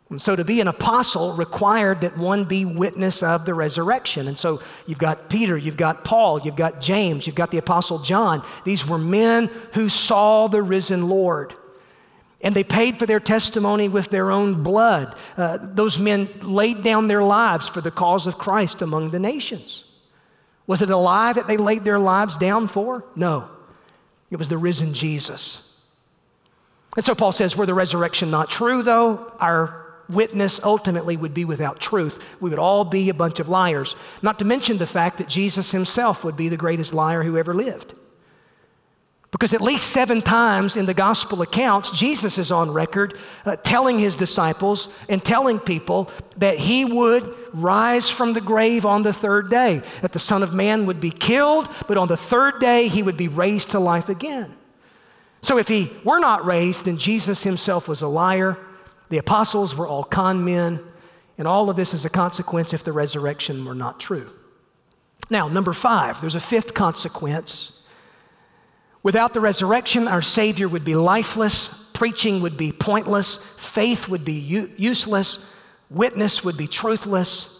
And 0.10 0.19
so 0.19 0.36
to 0.36 0.43
be 0.43 0.60
an 0.60 0.67
apostle 0.67 1.34
required 1.34 2.02
that 2.02 2.17
one 2.17 2.45
be 2.45 2.65
witness 2.65 3.22
of 3.22 3.45
the 3.45 3.54
resurrection. 3.54 4.28
And 4.28 4.39
so 4.39 4.62
you've 4.88 4.98
got 4.98 5.30
Peter, 5.30 5.56
you've 5.56 5.78
got 5.78 6.04
Paul, 6.04 6.41
you've 6.41 6.56
got 6.56 6.82
James, 6.82 7.28
you've 7.28 7.36
got 7.36 7.52
the 7.52 7.60
apostle 7.60 8.00
John. 8.00 8.43
These 8.65 8.88
were 8.88 8.98
men 8.98 9.52
who 9.74 9.88
saw 9.88 10.48
the 10.48 10.63
risen 10.63 11.08
Lord. 11.10 11.54
And 12.41 12.56
they 12.56 12.63
paid 12.63 12.98
for 12.98 13.06
their 13.06 13.19
testimony 13.19 13.88
with 13.88 14.10
their 14.10 14.32
own 14.32 14.63
blood. 14.63 15.15
Uh, 15.38 15.60
those 15.62 16.00
men 16.00 16.30
laid 16.41 16.84
down 16.84 17.08
their 17.08 17.22
lives 17.22 17.67
for 17.67 17.82
the 17.82 17.91
cause 17.91 18.26
of 18.26 18.38
Christ 18.38 18.82
among 18.82 19.12
the 19.12 19.19
nations. 19.19 19.84
Was 20.65 20.82
it 20.82 20.89
a 20.89 20.98
lie 20.98 21.34
that 21.34 21.48
they 21.48 21.58
laid 21.58 21.84
their 21.84 22.00
lives 22.00 22.38
down 22.38 22.67
for? 22.67 23.04
No. 23.15 23.50
It 24.32 24.38
was 24.38 24.48
the 24.48 24.58
risen 24.58 24.93
Jesus. 24.93 25.76
And 26.95 27.06
so 27.06 27.13
Paul 27.13 27.32
says, 27.32 27.56
were 27.56 27.65
the 27.65 27.74
resurrection 27.74 28.32
not 28.32 28.50
true, 28.50 28.84
though, 28.84 29.34
our 29.39 29.79
witness 30.10 30.60
ultimately 30.63 31.15
would 31.15 31.34
be 31.34 31.45
without 31.45 31.80
truth. 31.80 32.24
We 32.39 32.50
would 32.50 32.60
all 32.60 32.84
be 32.84 33.10
a 33.10 33.13
bunch 33.13 33.39
of 33.39 33.48
liars. 33.48 33.95
Not 34.22 34.39
to 34.39 34.45
mention 34.45 34.78
the 34.78 34.88
fact 34.88 35.17
that 35.19 35.30
Jesus 35.30 35.72
himself 35.72 36.24
would 36.24 36.36
be 36.36 36.50
the 36.50 36.58
greatest 36.58 36.93
liar 36.93 37.24
who 37.24 37.38
ever 37.38 37.54
lived. 37.54 37.93
Because 39.32 39.54
at 39.54 39.62
least 39.62 39.91
seven 39.91 40.24
times 40.24 40.76
in 40.76 40.88
the 40.88 40.93
gospel 40.93 41.43
accounts, 41.43 41.91
Jesus 41.91 42.39
is 42.39 42.52
on 42.52 42.72
record 42.72 43.15
uh, 43.45 43.58
telling 43.58 44.00
his 44.00 44.15
disciples 44.15 44.89
and 45.08 45.24
telling 45.24 45.60
people 45.60 46.10
that 46.38 46.58
he 46.58 46.84
would 46.84 47.36
rise 47.54 48.10
from 48.10 48.34
the 48.34 48.41
grave 48.41 48.88
on 48.88 49.04
the 49.04 49.13
third 49.13 49.52
day, 49.52 49.84
that 50.02 50.13
the 50.13 50.19
Son 50.19 50.41
of 50.41 50.52
Man 50.52 50.88
would 50.88 51.00
be 51.00 51.12
killed, 51.12 51.69
but 51.88 51.95
on 51.95 52.08
the 52.08 52.17
third 52.17 52.60
day 52.60 52.88
he 52.88 53.04
would 53.04 53.17
be 53.17 53.28
raised 53.28 53.69
to 53.69 53.80
life 53.80 54.10
again. 54.10 54.56
So 55.43 55.60
if 55.60 55.67
he 55.67 55.91
were 56.04 56.19
not 56.19 56.43
raised, 56.43 56.86
then 56.86 56.98
Jesus 56.98 57.43
himself 57.43 57.88
was 57.88 58.02
a 58.02 58.08
liar. 58.08 58.58
The 59.10 59.17
apostles 59.17 59.76
were 59.76 59.88
all 59.88 60.04
con 60.04 60.45
men, 60.45 60.80
and 61.38 61.48
all 61.48 61.69
of 61.69 61.76
this 61.76 61.93
is 61.93 62.06
a 62.06 62.10
consequence 62.10 62.74
if 62.74 62.84
the 62.84 62.91
resurrection 62.91 63.65
were 63.65 63.76
not 63.76 64.00
true. 64.00 64.32
Now, 65.30 65.48
number 65.48 65.74
five, 65.74 66.22
there's 66.22 66.36
a 66.36 66.39
fifth 66.39 66.74
consequence 66.74 67.80
Without 69.02 69.34
the 69.34 69.39
resurrection, 69.39 70.08
our 70.08 70.22
Savior 70.22 70.67
would 70.67 70.84
be 70.84 70.95
lifeless, 70.95 71.67
preaching 71.93 72.41
would 72.41 72.58
be 72.58 72.72
pointless, 72.72 73.38
faith 73.58 74.10
would 74.10 74.26
be 74.26 74.34
u- 74.34 74.72
useless, 74.78 75.45
witness 75.89 76.43
would 76.43 76.58
be 76.58 76.67
truthless. 76.67 77.58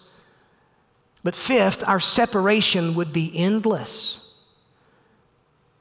But 1.24 1.36
fifth, 1.36 1.84
our 1.88 2.00
separation 2.00 2.96
would 2.96 3.14
be 3.14 3.32
endless. 3.36 4.19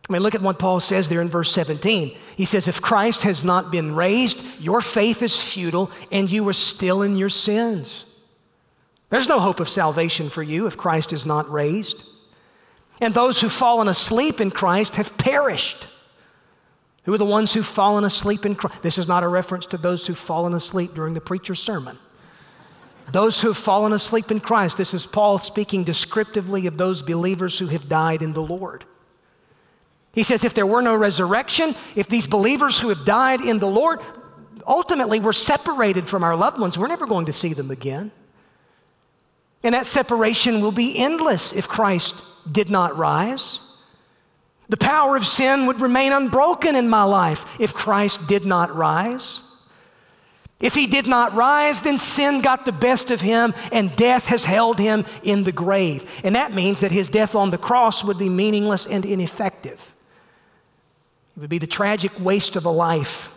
I 0.08 0.12
mean, 0.12 0.22
look 0.22 0.34
at 0.34 0.40
what 0.40 0.58
Paul 0.58 0.80
says 0.80 1.08
there 1.08 1.20
in 1.20 1.28
verse 1.28 1.52
17. 1.52 2.16
He 2.34 2.44
says, 2.46 2.66
If 2.66 2.80
Christ 2.80 3.22
has 3.22 3.44
not 3.44 3.70
been 3.70 3.94
raised, 3.94 4.38
your 4.58 4.80
faith 4.80 5.22
is 5.22 5.40
futile 5.40 5.90
and 6.10 6.30
you 6.30 6.48
are 6.48 6.54
still 6.54 7.02
in 7.02 7.18
your 7.18 7.28
sins. 7.28 8.04
There's 9.10 9.28
no 9.28 9.38
hope 9.38 9.60
of 9.60 9.68
salvation 9.68 10.30
for 10.30 10.42
you 10.42 10.66
if 10.66 10.76
Christ 10.76 11.12
is 11.12 11.26
not 11.26 11.50
raised. 11.50 12.04
And 13.00 13.14
those 13.14 13.40
who've 13.40 13.52
fallen 13.52 13.88
asleep 13.88 14.40
in 14.40 14.50
Christ 14.50 14.96
have 14.96 15.16
perished. 15.18 15.86
Who 17.04 17.14
are 17.14 17.18
the 17.18 17.24
ones 17.24 17.52
who've 17.52 17.64
fallen 17.64 18.04
asleep 18.04 18.44
in 18.44 18.54
Christ? 18.54 18.82
This 18.82 18.98
is 18.98 19.08
not 19.08 19.22
a 19.22 19.28
reference 19.28 19.66
to 19.66 19.78
those 19.78 20.06
who've 20.06 20.18
fallen 20.18 20.54
asleep 20.54 20.94
during 20.94 21.14
the 21.14 21.20
preacher's 21.20 21.60
sermon. 21.60 21.98
Those 23.12 23.40
who 23.40 23.48
have 23.48 23.56
fallen 23.56 23.92
asleep 23.92 24.30
in 24.30 24.40
Christ, 24.40 24.76
this 24.76 24.92
is 24.92 25.06
Paul 25.06 25.38
speaking 25.38 25.84
descriptively 25.84 26.66
of 26.66 26.76
those 26.76 27.00
believers 27.00 27.58
who 27.58 27.68
have 27.68 27.88
died 27.88 28.20
in 28.20 28.34
the 28.34 28.42
Lord. 28.42 28.84
He 30.18 30.24
says, 30.24 30.42
if 30.42 30.52
there 30.52 30.66
were 30.66 30.82
no 30.82 30.96
resurrection, 30.96 31.76
if 31.94 32.08
these 32.08 32.26
believers 32.26 32.76
who 32.76 32.88
have 32.88 33.04
died 33.04 33.40
in 33.40 33.60
the 33.60 33.68
Lord 33.68 34.00
ultimately 34.66 35.20
were 35.20 35.32
separated 35.32 36.08
from 36.08 36.24
our 36.24 36.34
loved 36.34 36.58
ones, 36.58 36.76
we're 36.76 36.88
never 36.88 37.06
going 37.06 37.26
to 37.26 37.32
see 37.32 37.54
them 37.54 37.70
again. 37.70 38.10
And 39.62 39.76
that 39.76 39.86
separation 39.86 40.60
will 40.60 40.72
be 40.72 40.98
endless 40.98 41.52
if 41.52 41.68
Christ 41.68 42.16
did 42.50 42.68
not 42.68 42.98
rise. 42.98 43.60
The 44.68 44.76
power 44.76 45.14
of 45.14 45.24
sin 45.24 45.66
would 45.66 45.80
remain 45.80 46.10
unbroken 46.10 46.74
in 46.74 46.88
my 46.88 47.04
life 47.04 47.46
if 47.60 47.72
Christ 47.72 48.26
did 48.26 48.44
not 48.44 48.74
rise. 48.74 49.40
If 50.58 50.74
he 50.74 50.88
did 50.88 51.06
not 51.06 51.32
rise, 51.34 51.80
then 51.82 51.96
sin 51.96 52.40
got 52.40 52.64
the 52.64 52.72
best 52.72 53.12
of 53.12 53.20
him 53.20 53.54
and 53.70 53.94
death 53.94 54.24
has 54.24 54.46
held 54.46 54.80
him 54.80 55.04
in 55.22 55.44
the 55.44 55.52
grave. 55.52 56.10
And 56.24 56.34
that 56.34 56.52
means 56.52 56.80
that 56.80 56.90
his 56.90 57.08
death 57.08 57.36
on 57.36 57.52
the 57.52 57.56
cross 57.56 58.02
would 58.02 58.18
be 58.18 58.28
meaningless 58.28 58.84
and 58.84 59.06
ineffective. 59.06 59.94
It 61.38 61.40
would 61.40 61.48
be 61.48 61.58
the 61.58 61.66
tragic 61.66 62.12
waste 62.20 62.56
of 62.56 62.66
a 62.66 62.70
life 62.70 63.30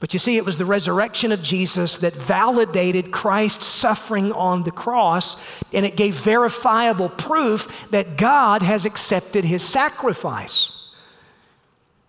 but 0.00 0.14
you 0.14 0.18
see, 0.18 0.38
it 0.38 0.46
was 0.46 0.56
the 0.56 0.64
resurrection 0.64 1.30
of 1.30 1.42
Jesus 1.42 1.98
that 1.98 2.14
validated 2.14 3.12
Christ's 3.12 3.66
suffering 3.66 4.32
on 4.32 4.62
the 4.62 4.70
cross, 4.70 5.36
and 5.74 5.84
it 5.84 5.94
gave 5.94 6.14
verifiable 6.16 7.10
proof 7.10 7.68
that 7.90 8.16
God 8.16 8.62
has 8.62 8.86
accepted 8.86 9.44
his 9.44 9.62
sacrifice. 9.62 10.88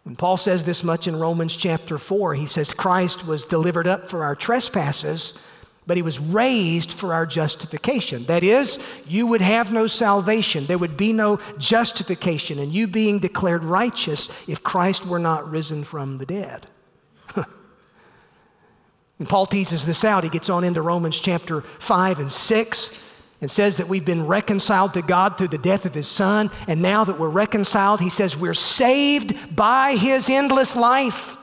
And 0.05 0.17
Paul 0.17 0.37
says 0.37 0.63
this 0.63 0.85
much 0.85 1.05
in 1.05 1.19
Romans 1.19 1.55
chapter 1.55 1.97
4. 1.97 2.33
He 2.35 2.47
says, 2.47 2.73
Christ 2.73 3.25
was 3.25 3.43
delivered 3.43 3.87
up 3.87 4.09
for 4.09 4.23
our 4.23 4.35
trespasses, 4.35 5.37
but 5.91 5.97
he 5.97 6.01
was 6.01 6.19
raised 6.19 6.93
for 6.93 7.13
our 7.13 7.25
justification. 7.25 8.25
That 8.27 8.45
is, 8.45 8.79
you 9.05 9.27
would 9.27 9.41
have 9.41 9.73
no 9.73 9.87
salvation. 9.87 10.65
There 10.65 10.77
would 10.77 10.95
be 10.95 11.11
no 11.11 11.37
justification 11.57 12.59
and 12.59 12.71
you 12.71 12.87
being 12.87 13.19
declared 13.19 13.65
righteous 13.65 14.29
if 14.47 14.63
Christ 14.63 15.05
were 15.05 15.19
not 15.19 15.51
risen 15.51 15.83
from 15.83 16.17
the 16.17 16.25
dead. 16.25 16.67
And 19.19 19.27
Paul 19.27 19.47
teases 19.47 19.85
this 19.85 20.05
out. 20.05 20.23
He 20.23 20.29
gets 20.29 20.49
on 20.49 20.63
into 20.63 20.81
Romans 20.81 21.19
chapter 21.19 21.65
5 21.79 22.19
and 22.19 22.31
6 22.31 22.89
and 23.41 23.51
says 23.51 23.75
that 23.75 23.89
we've 23.89 24.05
been 24.05 24.27
reconciled 24.27 24.93
to 24.93 25.01
God 25.01 25.37
through 25.37 25.49
the 25.49 25.57
death 25.57 25.83
of 25.83 25.93
his 25.93 26.07
son. 26.07 26.51
And 26.67 26.81
now 26.81 27.03
that 27.03 27.19
we're 27.19 27.27
reconciled, 27.27 27.99
he 27.99 28.09
says 28.09 28.37
we're 28.37 28.53
saved 28.53 29.35
by 29.53 29.97
his 29.97 30.29
endless 30.29 30.73
life. 30.73 31.35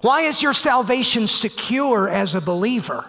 Why 0.00 0.22
is 0.22 0.42
your 0.42 0.52
salvation 0.52 1.26
secure 1.26 2.08
as 2.08 2.34
a 2.34 2.40
believer? 2.40 3.04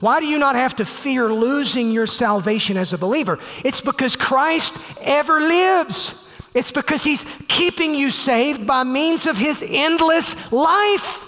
Why 0.00 0.20
do 0.20 0.26
you 0.26 0.38
not 0.38 0.54
have 0.54 0.76
to 0.76 0.84
fear 0.84 1.32
losing 1.32 1.90
your 1.90 2.06
salvation 2.06 2.76
as 2.76 2.92
a 2.92 2.98
believer? 2.98 3.38
It's 3.64 3.80
because 3.80 4.14
Christ 4.16 4.74
ever 5.00 5.40
lives. 5.40 6.14
It's 6.54 6.70
because 6.70 7.04
he's 7.04 7.26
keeping 7.48 7.94
you 7.94 8.10
saved 8.10 8.66
by 8.66 8.84
means 8.84 9.26
of 9.26 9.36
his 9.36 9.62
endless 9.66 10.34
life. 10.52 11.24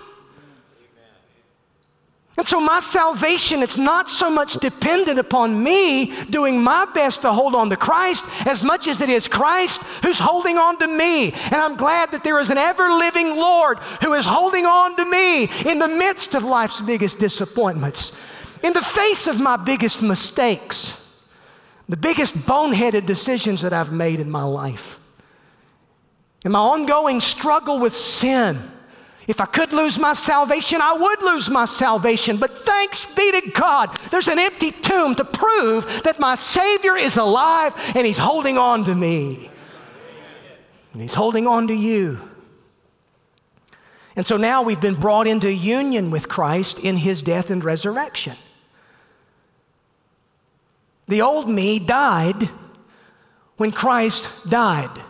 And 2.40 2.48
so 2.48 2.59
my 2.59 2.81
salvation, 2.81 3.62
it's 3.62 3.76
not 3.76 4.09
so 4.09 4.31
much 4.31 4.55
dependent 4.55 5.18
upon 5.18 5.62
me 5.62 6.07
doing 6.31 6.59
my 6.59 6.87
best 6.87 7.20
to 7.20 7.33
hold 7.35 7.55
on 7.55 7.68
to 7.68 7.76
Christ 7.76 8.24
as 8.46 8.62
much 8.62 8.88
as 8.88 9.03
it 9.03 9.11
is 9.11 9.29
Christ 9.29 9.83
who's 10.03 10.18
holding 10.18 10.57
on 10.57 10.79
to 10.79 10.87
me. 10.87 11.33
And 11.33 11.57
I'm 11.57 11.76
glad 11.76 12.12
that 12.12 12.24
there 12.24 12.40
is 12.40 12.48
an 12.48 12.57
ever 12.57 12.88
living 12.94 13.37
Lord 13.37 13.79
who 14.03 14.14
is 14.14 14.24
holding 14.24 14.64
on 14.64 14.96
to 14.96 15.05
me 15.05 15.50
in 15.70 15.81
the 15.81 15.87
midst 15.87 16.35
of 16.35 16.42
life's 16.42 16.81
biggest 16.81 17.18
disappointments, 17.18 18.11
in 18.62 18.72
the 18.72 18.81
face 18.81 19.26
of 19.26 19.38
my 19.38 19.59
biggest 19.59 20.00
mistakes, 20.00 20.94
the 21.90 21.96
biggest 21.98 22.33
boneheaded 22.46 23.05
decisions 23.05 23.61
that 23.61 23.74
I've 23.74 23.92
made 23.92 24.18
in 24.18 24.31
my 24.31 24.44
life, 24.44 24.98
in 26.42 26.53
my 26.53 26.59
ongoing 26.59 27.20
struggle 27.20 27.79
with 27.79 27.94
sin 27.94 28.79
if 29.30 29.40
I 29.40 29.46
could 29.46 29.72
lose 29.72 29.96
my 29.96 30.12
salvation, 30.12 30.80
I 30.82 30.92
would 30.92 31.22
lose 31.22 31.48
my 31.48 31.64
salvation. 31.64 32.36
But 32.36 32.66
thanks 32.66 33.06
be 33.14 33.30
to 33.40 33.50
God, 33.52 33.96
there's 34.10 34.26
an 34.26 34.40
empty 34.40 34.72
tomb 34.72 35.14
to 35.14 35.24
prove 35.24 36.02
that 36.02 36.18
my 36.18 36.34
Savior 36.34 36.96
is 36.96 37.16
alive 37.16 37.72
and 37.94 38.04
He's 38.04 38.18
holding 38.18 38.58
on 38.58 38.84
to 38.86 38.94
me. 38.94 39.48
And 40.92 41.00
He's 41.00 41.14
holding 41.14 41.46
on 41.46 41.68
to 41.68 41.74
you. 41.74 42.20
And 44.16 44.26
so 44.26 44.36
now 44.36 44.62
we've 44.62 44.80
been 44.80 44.96
brought 44.96 45.28
into 45.28 45.50
union 45.52 46.10
with 46.10 46.28
Christ 46.28 46.80
in 46.80 46.96
his 46.96 47.22
death 47.22 47.48
and 47.48 47.64
resurrection. 47.64 48.36
The 51.06 51.22
old 51.22 51.48
me 51.48 51.78
died 51.78 52.50
when 53.56 53.70
Christ 53.70 54.28
died. 54.48 55.00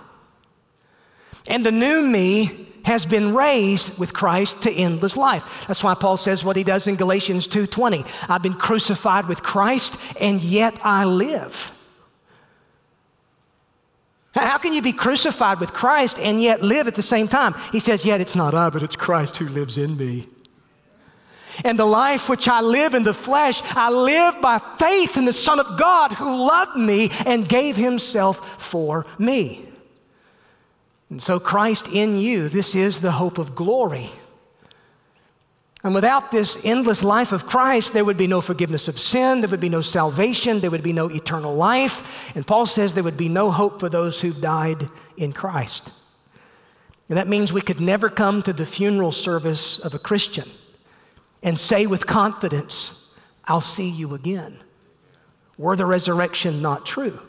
And 1.46 1.64
the 1.64 1.72
new 1.72 2.02
me 2.02 2.69
has 2.85 3.07
been 3.07 3.35
raised 3.35 3.99
with 3.99 4.12
Christ 4.12 4.62
to 4.62 4.73
endless 4.73 5.16
life. 5.16 5.45
That's 5.66 5.83
why 5.83 5.95
Paul 5.95 6.16
says 6.16 6.45
what 6.45 6.57
he 6.57 6.64
does 6.64 6.87
in 6.87 6.97
Galatians 6.97 7.47
2:20. 7.47 8.05
I've 8.29 8.43
been 8.43 8.55
crucified 8.55 9.27
with 9.27 9.43
Christ 9.43 9.97
and 10.21 10.40
yet 10.40 10.79
I 10.83 11.05
live. 11.05 11.73
How 14.33 14.59
can 14.59 14.73
you 14.73 14.83
be 14.83 14.93
crucified 14.93 15.59
with 15.59 15.73
Christ 15.73 16.19
and 16.19 16.40
yet 16.40 16.62
live 16.62 16.87
at 16.87 16.95
the 16.95 17.03
same 17.03 17.27
time? 17.27 17.55
He 17.73 17.81
says, 17.81 18.05
Yet 18.05 18.21
it's 18.21 18.37
not 18.37 18.55
I, 18.55 18.71
but 18.71 18.83
it's 18.83 18.97
Christ 18.97 19.38
who 19.38 19.49
lives 19.49 19.77
in 19.77 19.97
me. 19.97 20.29
And 21.64 21.79
the 21.79 21.85
life 21.85 22.29
which 22.29 22.47
I 22.47 22.61
live 22.61 22.95
in 22.95 23.03
the 23.03 23.12
flesh, 23.12 23.61
I 23.64 23.90
live 23.90 24.40
by 24.40 24.61
faith 24.79 25.16
in 25.16 25.25
the 25.25 25.33
Son 25.33 25.59
of 25.59 25.79
God 25.79 26.12
who 26.12 26.37
loved 26.37 26.77
me 26.77 27.11
and 27.27 27.49
gave 27.49 27.77
himself 27.77 28.40
for 28.59 29.05
me. 29.19 29.69
And 31.11 31.20
so, 31.20 31.40
Christ 31.40 31.88
in 31.88 32.18
you, 32.18 32.49
this 32.49 32.75
is 32.75 33.01
the 33.01 33.12
hope 33.12 33.37
of 33.37 33.55
glory. 33.57 34.12
And 35.83 35.94
without 35.94 36.31
this 36.31 36.59
endless 36.62 37.03
life 37.03 37.33
of 37.33 37.46
Christ, 37.46 37.92
there 37.92 38.05
would 38.05 38.18
be 38.18 38.27
no 38.27 38.40
forgiveness 38.40 38.87
of 38.87 39.01
sin, 39.01 39.40
there 39.40 39.49
would 39.49 39.61
be 39.61 39.68
no 39.68 39.81
salvation, 39.81 40.61
there 40.61 40.70
would 40.70 40.83
be 40.83 40.92
no 40.92 41.07
eternal 41.09 41.57
life. 41.57 42.03
And 42.35 42.46
Paul 42.46 42.66
says 42.66 42.92
there 42.92 43.03
would 43.03 43.16
be 43.16 43.31
no 43.31 43.51
hope 43.51 43.81
for 43.81 43.88
those 43.88 44.20
who've 44.20 44.40
died 44.40 44.88
in 45.16 45.33
Christ. 45.33 45.90
And 47.09 47.16
that 47.16 47.29
means 47.29 47.53
we 47.53 47.62
could 47.62 47.81
never 47.81 48.09
come 48.09 48.42
to 48.42 48.53
the 48.53 48.66
funeral 48.66 49.11
service 49.11 49.79
of 49.79 49.94
a 49.94 49.99
Christian 49.99 50.49
and 51.42 51.59
say 51.59 51.87
with 51.87 52.07
confidence, 52.07 52.92
I'll 53.46 53.61
see 53.62 53.88
you 53.88 54.14
again. 54.14 54.62
Were 55.57 55.77
the 55.77 55.87
resurrection 55.87 56.62
not 56.62 56.87
true? 56.87 57.20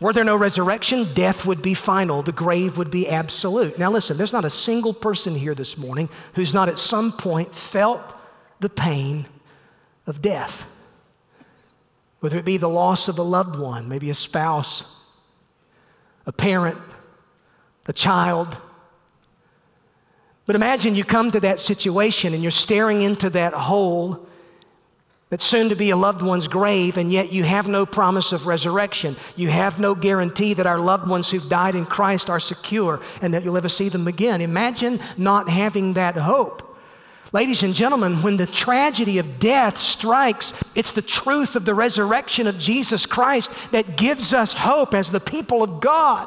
Were 0.00 0.14
there 0.14 0.24
no 0.24 0.36
resurrection, 0.36 1.12
death 1.12 1.44
would 1.44 1.60
be 1.60 1.74
final, 1.74 2.22
the 2.22 2.32
grave 2.32 2.78
would 2.78 2.90
be 2.90 3.06
absolute. 3.06 3.78
Now, 3.78 3.90
listen, 3.90 4.16
there's 4.16 4.32
not 4.32 4.46
a 4.46 4.50
single 4.50 4.94
person 4.94 5.34
here 5.34 5.54
this 5.54 5.76
morning 5.76 6.08
who's 6.34 6.54
not 6.54 6.70
at 6.70 6.78
some 6.78 7.12
point 7.12 7.54
felt 7.54 8.14
the 8.60 8.70
pain 8.70 9.26
of 10.06 10.22
death. 10.22 10.64
Whether 12.20 12.38
it 12.38 12.46
be 12.46 12.56
the 12.56 12.68
loss 12.68 13.08
of 13.08 13.18
a 13.18 13.22
loved 13.22 13.56
one, 13.56 13.88
maybe 13.88 14.08
a 14.08 14.14
spouse, 14.14 14.84
a 16.24 16.32
parent, 16.32 16.78
a 17.86 17.92
child. 17.92 18.56
But 20.46 20.56
imagine 20.56 20.94
you 20.94 21.04
come 21.04 21.30
to 21.32 21.40
that 21.40 21.60
situation 21.60 22.32
and 22.32 22.42
you're 22.42 22.50
staring 22.50 23.02
into 23.02 23.28
that 23.30 23.52
hole 23.52 24.26
that's 25.30 25.44
soon 25.44 25.68
to 25.68 25.76
be 25.76 25.90
a 25.90 25.96
loved 25.96 26.22
one's 26.22 26.48
grave, 26.48 26.96
and 26.96 27.12
yet 27.12 27.32
you 27.32 27.44
have 27.44 27.68
no 27.68 27.86
promise 27.86 28.32
of 28.32 28.46
resurrection. 28.46 29.16
You 29.36 29.48
have 29.48 29.78
no 29.78 29.94
guarantee 29.94 30.54
that 30.54 30.66
our 30.66 30.80
loved 30.80 31.08
ones 31.08 31.30
who've 31.30 31.48
died 31.48 31.76
in 31.76 31.86
Christ 31.86 32.28
are 32.28 32.40
secure 32.40 33.00
and 33.22 33.32
that 33.32 33.44
you'll 33.44 33.56
ever 33.56 33.68
see 33.68 33.88
them 33.88 34.08
again. 34.08 34.40
Imagine 34.40 35.00
not 35.16 35.48
having 35.48 35.92
that 35.92 36.16
hope. 36.16 36.66
Ladies 37.32 37.62
and 37.62 37.74
gentlemen, 37.74 38.22
when 38.22 38.38
the 38.38 38.46
tragedy 38.46 39.18
of 39.18 39.38
death 39.38 39.80
strikes, 39.80 40.52
it's 40.74 40.90
the 40.90 41.00
truth 41.00 41.54
of 41.54 41.64
the 41.64 41.76
resurrection 41.76 42.48
of 42.48 42.58
Jesus 42.58 43.06
Christ 43.06 43.52
that 43.70 43.96
gives 43.96 44.34
us 44.34 44.52
hope 44.52 44.94
as 44.94 45.12
the 45.12 45.20
people 45.20 45.62
of 45.62 45.80
God. 45.80 46.26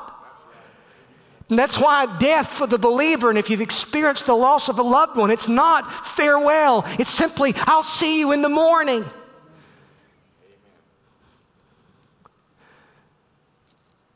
And 1.49 1.60
that's 1.60 1.77
why 1.77 2.17
death 2.19 2.47
for 2.47 2.67
the 2.67 2.79
believer, 2.79 3.29
and 3.29 3.38
if 3.38 3.49
you've 3.49 3.62
experienced 3.62 4.25
the 4.25 4.34
loss 4.34 4.69
of 4.69 4.79
a 4.79 4.84
loved 4.84 5.17
one, 5.17 5.29
it's 5.29 5.47
not 5.47 6.08
farewell. 6.08 6.84
It's 6.97 7.12
simply, 7.12 7.53
I'll 7.58 7.84
see 7.84 8.19
you 8.19 8.32
in 8.32 8.41
the 8.41 8.49
morning. 8.49 9.06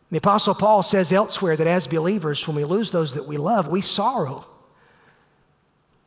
The 0.09 0.17
Apostle 0.17 0.55
Paul 0.55 0.83
says 0.83 1.11
elsewhere 1.11 1.57
that 1.57 1.67
as 1.67 1.85
believers, 1.85 2.47
when 2.47 2.55
we 2.55 2.63
lose 2.63 2.91
those 2.91 3.13
that 3.15 3.27
we 3.27 3.35
love, 3.37 3.67
we 3.67 3.81
sorrow, 3.81 4.45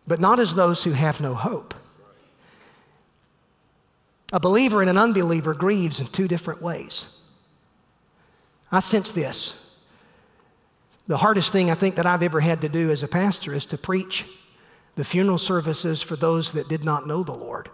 but 0.07 0.21
not 0.21 0.41
as 0.41 0.55
those 0.55 0.83
who 0.85 0.93
have 0.93 1.21
no 1.21 1.35
hope. 1.35 1.75
A 4.33 4.41
believer 4.41 4.81
and 4.81 4.89
an 4.89 4.97
unbeliever 4.97 5.53
grieves 5.53 6.01
in 6.01 6.07
two 6.07 6.29
different 6.29 6.63
ways. 6.63 7.07
I 8.73 8.81
sense 8.81 9.11
this 9.11 9.70
the 11.11 11.17
hardest 11.17 11.51
thing 11.51 11.73
I 11.73 11.75
think 11.75 11.97
that 11.97 12.07
I've 12.07 12.23
ever 12.23 12.39
had 12.39 12.61
to 12.61 12.69
do 12.69 12.93
as 12.93 13.03
a 13.03 13.09
pastor 13.09 13.53
is 13.53 13.65
to 13.65 13.77
preach 13.77 14.27
the 14.95 15.03
funeral 15.03 15.39
services 15.39 16.01
for 16.01 16.15
those 16.15 16.53
that 16.53 16.69
did 16.69 16.85
not 16.85 17.05
know 17.05 17.25
the 17.25 17.33
Lord. 17.33 17.69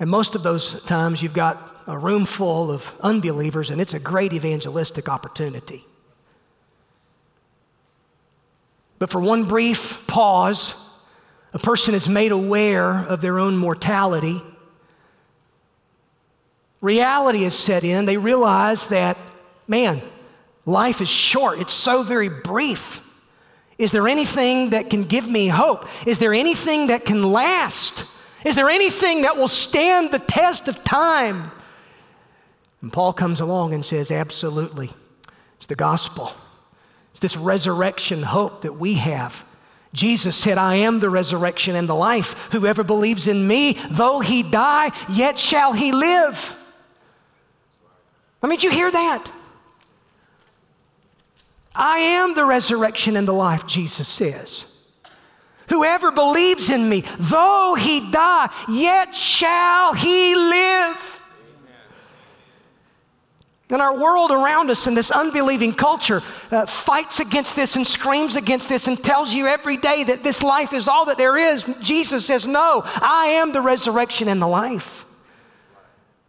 And 0.00 0.08
most 0.08 0.34
of 0.34 0.42
those 0.42 0.82
times 0.84 1.20
you've 1.20 1.34
got 1.34 1.84
a 1.86 1.98
room 1.98 2.24
full 2.24 2.70
of 2.70 2.90
unbelievers, 3.02 3.68
and 3.68 3.78
it's 3.78 3.92
a 3.92 3.98
great 3.98 4.32
evangelistic 4.32 5.06
opportunity. 5.06 5.84
But 8.98 9.10
for 9.10 9.20
one 9.20 9.44
brief 9.44 9.98
pause, 10.06 10.74
a 11.52 11.58
person 11.58 11.94
is 11.94 12.08
made 12.08 12.32
aware 12.32 13.00
of 13.00 13.20
their 13.20 13.38
own 13.38 13.58
mortality. 13.58 14.42
Reality 16.80 17.44
is 17.44 17.54
set 17.54 17.84
in. 17.84 18.06
They 18.06 18.16
realize 18.16 18.86
that, 18.86 19.18
man, 19.68 20.00
Life 20.64 21.00
is 21.00 21.08
short, 21.08 21.58
it's 21.58 21.74
so 21.74 22.02
very 22.02 22.28
brief. 22.28 23.00
Is 23.78 23.90
there 23.90 24.06
anything 24.06 24.70
that 24.70 24.90
can 24.90 25.04
give 25.04 25.26
me 25.26 25.48
hope? 25.48 25.86
Is 26.06 26.18
there 26.18 26.32
anything 26.32 26.86
that 26.86 27.04
can 27.04 27.32
last? 27.32 28.04
Is 28.44 28.54
there 28.54 28.68
anything 28.68 29.22
that 29.22 29.36
will 29.36 29.48
stand 29.48 30.12
the 30.12 30.18
test 30.18 30.68
of 30.68 30.84
time? 30.84 31.50
And 32.80 32.92
Paul 32.92 33.12
comes 33.12 33.40
along 33.40 33.74
and 33.74 33.84
says, 33.84 34.10
Absolutely. 34.10 34.92
It's 35.56 35.66
the 35.66 35.74
gospel. 35.76 36.32
It's 37.12 37.20
this 37.20 37.36
resurrection 37.36 38.22
hope 38.22 38.62
that 38.62 38.74
we 38.74 38.94
have. 38.94 39.44
Jesus 39.92 40.36
said, 40.36 40.58
I 40.58 40.76
am 40.76 41.00
the 41.00 41.10
resurrection 41.10 41.76
and 41.76 41.88
the 41.88 41.94
life. 41.94 42.34
Whoever 42.52 42.82
believes 42.82 43.28
in 43.28 43.46
me, 43.46 43.78
though 43.90 44.20
he 44.20 44.42
die, 44.42 44.90
yet 45.08 45.38
shall 45.38 45.72
he 45.72 45.92
live. 45.92 46.56
I 48.42 48.46
mean, 48.46 48.58
did 48.58 48.64
you 48.64 48.70
hear 48.70 48.90
that? 48.90 49.30
I 51.74 51.98
am 51.98 52.34
the 52.34 52.44
resurrection 52.44 53.16
and 53.16 53.26
the 53.26 53.32
life, 53.32 53.66
Jesus 53.66 54.08
says. 54.08 54.66
Whoever 55.68 56.10
believes 56.10 56.68
in 56.68 56.88
me, 56.88 57.04
though 57.18 57.74
he 57.78 58.10
die, 58.10 58.50
yet 58.68 59.14
shall 59.14 59.94
he 59.94 60.34
live. 60.34 61.20
And 63.70 63.80
our 63.80 63.96
world 63.96 64.30
around 64.30 64.70
us 64.70 64.86
in 64.86 64.94
this 64.94 65.10
unbelieving 65.10 65.72
culture 65.72 66.22
uh, 66.50 66.66
fights 66.66 67.20
against 67.20 67.56
this 67.56 67.74
and 67.74 67.86
screams 67.86 68.36
against 68.36 68.68
this 68.68 68.86
and 68.86 69.02
tells 69.02 69.32
you 69.32 69.46
every 69.46 69.78
day 69.78 70.04
that 70.04 70.22
this 70.22 70.42
life 70.42 70.74
is 70.74 70.86
all 70.86 71.06
that 71.06 71.16
there 71.16 71.38
is. 71.38 71.64
Jesus 71.80 72.26
says, 72.26 72.46
No, 72.46 72.82
I 72.84 73.28
am 73.28 73.54
the 73.54 73.62
resurrection 73.62 74.28
and 74.28 74.42
the 74.42 74.46
life. 74.46 75.06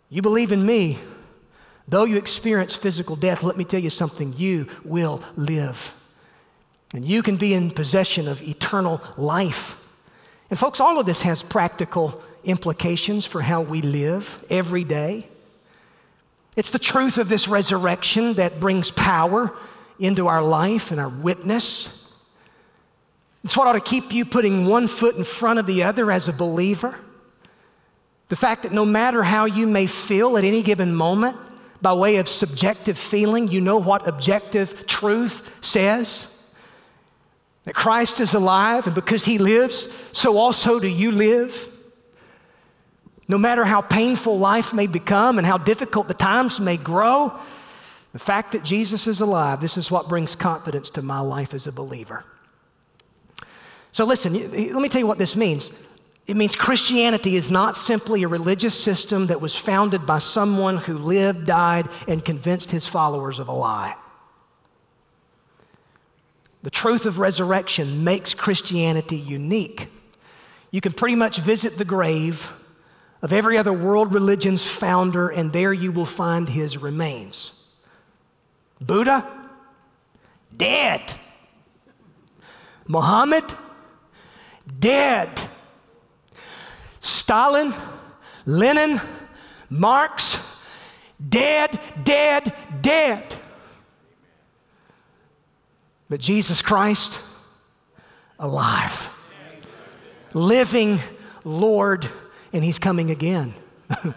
You 0.07 0.21
believe 0.21 0.53
in 0.53 0.65
me, 0.65 0.99
Though 1.87 2.05
you 2.05 2.17
experience 2.17 2.75
physical 2.75 3.15
death, 3.15 3.43
let 3.43 3.57
me 3.57 3.63
tell 3.63 3.81
you 3.81 3.89
something, 3.89 4.33
you 4.37 4.67
will 4.83 5.21
live. 5.35 5.93
And 6.93 7.03
you 7.05 7.23
can 7.23 7.37
be 7.37 7.53
in 7.53 7.71
possession 7.71 8.27
of 8.27 8.41
eternal 8.41 9.01
life. 9.17 9.75
And, 10.49 10.57
folks, 10.57 10.79
all 10.79 10.99
of 10.99 11.05
this 11.05 11.21
has 11.21 11.41
practical 11.43 12.21
implications 12.43 13.25
for 13.25 13.41
how 13.41 13.61
we 13.61 13.81
live 13.81 14.43
every 14.49 14.83
day. 14.83 15.27
It's 16.55 16.69
the 16.69 16.79
truth 16.79 17.17
of 17.17 17.29
this 17.29 17.47
resurrection 17.47 18.35
that 18.35 18.59
brings 18.59 18.91
power 18.91 19.55
into 19.97 20.27
our 20.27 20.43
life 20.43 20.91
and 20.91 20.99
our 20.99 21.09
witness. 21.09 21.89
It's 23.43 23.57
what 23.57 23.67
ought 23.67 23.73
to 23.73 23.81
keep 23.81 24.13
you 24.13 24.23
putting 24.23 24.67
one 24.67 24.87
foot 24.87 25.15
in 25.15 25.23
front 25.23 25.59
of 25.59 25.65
the 25.65 25.83
other 25.83 26.11
as 26.11 26.27
a 26.27 26.33
believer. 26.33 26.95
The 28.29 28.35
fact 28.35 28.63
that 28.63 28.71
no 28.71 28.85
matter 28.85 29.23
how 29.23 29.45
you 29.45 29.67
may 29.67 29.87
feel 29.87 30.37
at 30.37 30.43
any 30.43 30.61
given 30.61 30.95
moment, 30.95 31.37
by 31.83 31.93
way 31.93 32.15
of 32.15 32.29
subjective 32.29 32.97
feeling. 32.97 33.49
You 33.49 33.59
know 33.59 33.77
what 33.77 34.07
objective 34.07 34.87
truth 34.87 35.43
says? 35.61 36.25
That 37.65 37.75
Christ 37.75 38.21
is 38.21 38.33
alive, 38.33 38.87
and 38.87 38.95
because 38.95 39.25
he 39.25 39.37
lives, 39.37 39.89
so 40.13 40.37
also 40.37 40.79
do 40.79 40.87
you 40.87 41.11
live. 41.11 41.69
No 43.27 43.37
matter 43.37 43.65
how 43.65 43.81
painful 43.81 44.39
life 44.39 44.73
may 44.73 44.87
become 44.87 45.37
and 45.37 45.45
how 45.45 45.57
difficult 45.57 46.07
the 46.07 46.13
times 46.13 46.59
may 46.59 46.77
grow, 46.77 47.37
the 48.13 48.19
fact 48.19 48.53
that 48.53 48.63
Jesus 48.63 49.05
is 49.05 49.19
alive, 49.19 49.59
this 49.59 49.77
is 49.77 49.91
what 49.91 50.07
brings 50.07 50.35
confidence 50.35 50.89
to 50.91 51.01
my 51.01 51.19
life 51.19 51.53
as 51.53 51.67
a 51.67 51.71
believer. 51.71 52.23
So, 53.91 54.05
listen, 54.05 54.33
let 54.33 54.81
me 54.81 54.89
tell 54.89 55.01
you 55.01 55.07
what 55.07 55.17
this 55.17 55.35
means. 55.35 55.71
It 56.25 56.37
means 56.37 56.55
Christianity 56.55 57.35
is 57.35 57.49
not 57.49 57.75
simply 57.75 58.23
a 58.23 58.29
religious 58.29 58.81
system 58.81 59.27
that 59.27 59.41
was 59.41 59.55
founded 59.55 60.05
by 60.05 60.19
someone 60.19 60.77
who 60.77 60.97
lived, 60.97 61.45
died, 61.45 61.89
and 62.07 62.23
convinced 62.23 62.71
his 62.71 62.87
followers 62.87 63.39
of 63.39 63.49
a 63.49 63.51
lie. 63.51 63.95
The 66.63 66.71
truth 66.71 67.05
of 67.05 67.19
resurrection 67.19 68.05
makes 68.05 68.33
Christianity 68.33 69.17
unique. 69.17 69.89
You 70.71 70.79
can 70.79 70.93
pretty 70.93 71.15
much 71.15 71.39
visit 71.39 71.77
the 71.77 71.85
grave 71.85 72.49
of 73.21 73.33
every 73.33 73.57
other 73.57 73.73
world 73.73 74.13
religion's 74.13 74.63
founder, 74.63 75.27
and 75.27 75.51
there 75.51 75.73
you 75.73 75.91
will 75.91 76.05
find 76.05 76.47
his 76.47 76.77
remains. 76.77 77.51
Buddha, 78.79 79.27
dead. 80.55 81.15
Muhammad, 82.87 83.45
dead. 84.79 85.49
Stalin, 87.03 87.75
Lenin, 88.45 89.01
Marx, 89.69 90.37
dead, 91.29 91.77
dead, 92.01 92.55
dead. 92.79 93.35
But 96.09 96.21
Jesus 96.21 96.61
Christ, 96.61 97.19
alive, 98.39 99.09
living 100.33 101.01
Lord, 101.43 102.09
and 102.53 102.63
He's 102.63 102.79
coming 102.79 103.11
again. 103.11 103.53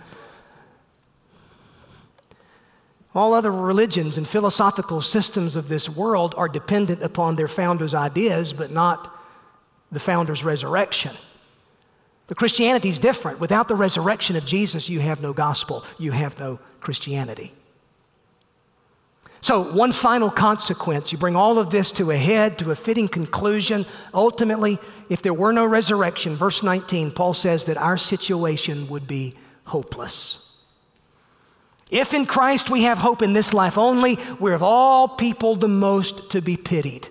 All 3.16 3.34
other 3.34 3.50
religions 3.50 4.16
and 4.16 4.28
philosophical 4.28 5.02
systems 5.02 5.56
of 5.56 5.66
this 5.66 5.88
world 5.88 6.36
are 6.36 6.48
dependent 6.48 7.02
upon 7.02 7.34
their 7.34 7.48
founder's 7.48 7.94
ideas, 7.94 8.52
but 8.52 8.70
not 8.70 9.12
the 9.90 9.98
founder's 9.98 10.44
resurrection. 10.44 11.16
But 12.26 12.36
Christianity 12.36 12.88
is 12.88 12.98
different. 12.98 13.38
Without 13.38 13.68
the 13.68 13.74
resurrection 13.74 14.36
of 14.36 14.44
Jesus, 14.44 14.88
you 14.88 15.00
have 15.00 15.20
no 15.20 15.32
gospel, 15.32 15.84
you 15.98 16.12
have 16.12 16.38
no 16.38 16.58
Christianity. 16.80 17.52
So, 19.40 19.72
one 19.72 19.92
final 19.92 20.30
consequence 20.30 21.12
you 21.12 21.18
bring 21.18 21.36
all 21.36 21.58
of 21.58 21.70
this 21.70 21.92
to 21.92 22.10
a 22.10 22.16
head, 22.16 22.58
to 22.58 22.72
a 22.72 22.76
fitting 22.76 23.06
conclusion. 23.06 23.86
Ultimately, 24.12 24.80
if 25.08 25.22
there 25.22 25.34
were 25.34 25.52
no 25.52 25.64
resurrection, 25.64 26.36
verse 26.36 26.64
19, 26.64 27.12
Paul 27.12 27.32
says 27.32 27.64
that 27.66 27.76
our 27.76 27.96
situation 27.96 28.88
would 28.88 29.06
be 29.06 29.36
hopeless. 29.64 30.46
If 31.90 32.12
in 32.12 32.26
Christ 32.26 32.70
we 32.70 32.82
have 32.82 32.98
hope 32.98 33.22
in 33.22 33.34
this 33.34 33.54
life 33.54 33.78
only, 33.78 34.18
we're 34.40 34.54
of 34.54 34.62
all 34.62 35.06
people 35.06 35.54
the 35.54 35.68
most 35.68 36.30
to 36.30 36.42
be 36.42 36.56
pitied. 36.56 37.08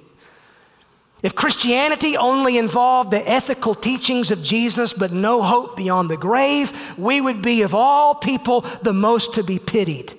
If 1.24 1.34
Christianity 1.34 2.18
only 2.18 2.58
involved 2.58 3.12
the 3.12 3.28
ethical 3.28 3.74
teachings 3.74 4.32
of 4.32 4.44
Jesus 4.44 4.94
but 4.94 5.12
no 5.12 5.42
hope 5.42 5.76
beyond 5.76 6.10
the 6.10 6.18
grave, 6.18 6.72
we 6.98 7.20
would 7.20 7.42
be 7.42 7.62
of 7.62 7.74
all 7.74 8.16
people 8.16 8.62
the 8.82 8.94
most 8.94 9.34
to 9.34 9.44
be 9.44 9.58
pitied. 9.58 10.16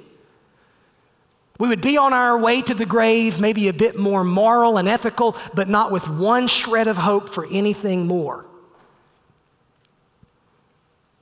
We 1.59 1.68
would 1.68 1.80
be 1.80 1.96
on 1.96 2.12
our 2.12 2.37
way 2.37 2.61
to 2.62 2.74
the 2.74 2.87
grave, 2.87 3.40
maybe 3.40 3.68
a 3.68 3.72
bit 3.72 3.98
more 3.98 4.24
moral 4.24 4.76
and 4.76 4.88
ethical, 4.88 5.37
but 5.54 5.68
not 5.68 5.90
with 5.90 6.09
one 6.09 6.48
shred 6.48 6.87
of 6.87 6.96
hope 6.96 7.32
for 7.32 7.46
anything 7.50 8.06
more. 8.06 8.44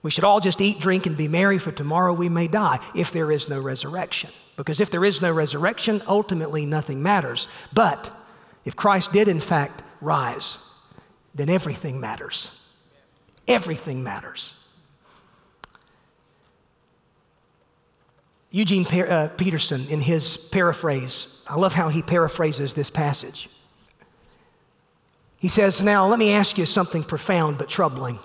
We 0.02 0.10
should 0.10 0.24
all 0.24 0.40
just 0.40 0.60
eat, 0.60 0.80
drink, 0.80 1.06
and 1.06 1.16
be 1.16 1.28
merry, 1.28 1.58
for 1.58 1.72
tomorrow 1.72 2.12
we 2.12 2.28
may 2.28 2.48
die 2.48 2.80
if 2.94 3.12
there 3.12 3.30
is 3.30 3.48
no 3.48 3.60
resurrection. 3.60 4.30
Because 4.56 4.80
if 4.80 4.90
there 4.90 5.04
is 5.04 5.22
no 5.22 5.32
resurrection, 5.32 6.02
ultimately 6.06 6.66
nothing 6.66 7.02
matters. 7.02 7.48
But 7.72 8.14
if 8.64 8.76
Christ 8.76 9.12
did, 9.12 9.28
in 9.28 9.40
fact, 9.40 9.82
rise, 10.00 10.56
then 11.34 11.48
everything 11.48 12.00
matters. 12.00 12.50
Everything 13.46 14.02
matters. 14.02 14.54
Eugene 18.50 18.86
uh, 18.86 19.28
Peterson, 19.36 19.86
in 19.88 20.00
his 20.00 20.36
paraphrase, 20.36 21.42
I 21.48 21.56
love 21.56 21.74
how 21.74 21.88
he 21.88 22.02
paraphrases 22.02 22.72
this 22.72 22.88
passage. 22.88 23.48
He 25.38 25.48
says, 25.48 25.82
Now, 25.82 26.06
let 26.06 26.18
me 26.18 26.30
ask 26.30 26.56
you 26.56 26.64
something 26.64 27.02
profound 27.02 27.58
but 27.58 27.68
troubling. 27.68 28.20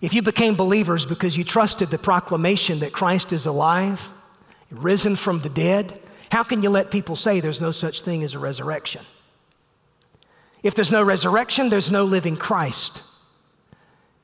If 0.00 0.14
you 0.14 0.22
became 0.22 0.54
believers 0.54 1.04
because 1.04 1.36
you 1.36 1.44
trusted 1.44 1.90
the 1.90 1.98
proclamation 1.98 2.80
that 2.80 2.92
Christ 2.92 3.32
is 3.32 3.46
alive, 3.46 4.08
risen 4.70 5.16
from 5.16 5.40
the 5.40 5.48
dead, 5.48 6.01
how 6.32 6.42
can 6.42 6.62
you 6.62 6.70
let 6.70 6.90
people 6.90 7.14
say 7.14 7.40
there's 7.40 7.60
no 7.60 7.72
such 7.72 8.00
thing 8.00 8.22
as 8.22 8.32
a 8.32 8.38
resurrection? 8.38 9.04
If 10.62 10.74
there's 10.74 10.90
no 10.90 11.02
resurrection, 11.02 11.68
there's 11.68 11.90
no 11.90 12.04
living 12.04 12.38
Christ. 12.38 13.02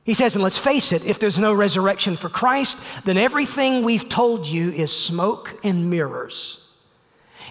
He 0.04 0.14
says, 0.14 0.34
and 0.34 0.42
let's 0.42 0.56
face 0.56 0.90
it, 0.90 1.04
if 1.04 1.18
there's 1.18 1.38
no 1.38 1.52
resurrection 1.52 2.16
for 2.16 2.30
Christ, 2.30 2.78
then 3.04 3.18
everything 3.18 3.82
we've 3.82 4.08
told 4.08 4.46
you 4.46 4.72
is 4.72 4.90
smoke 4.90 5.60
and 5.62 5.90
mirrors. 5.90 6.64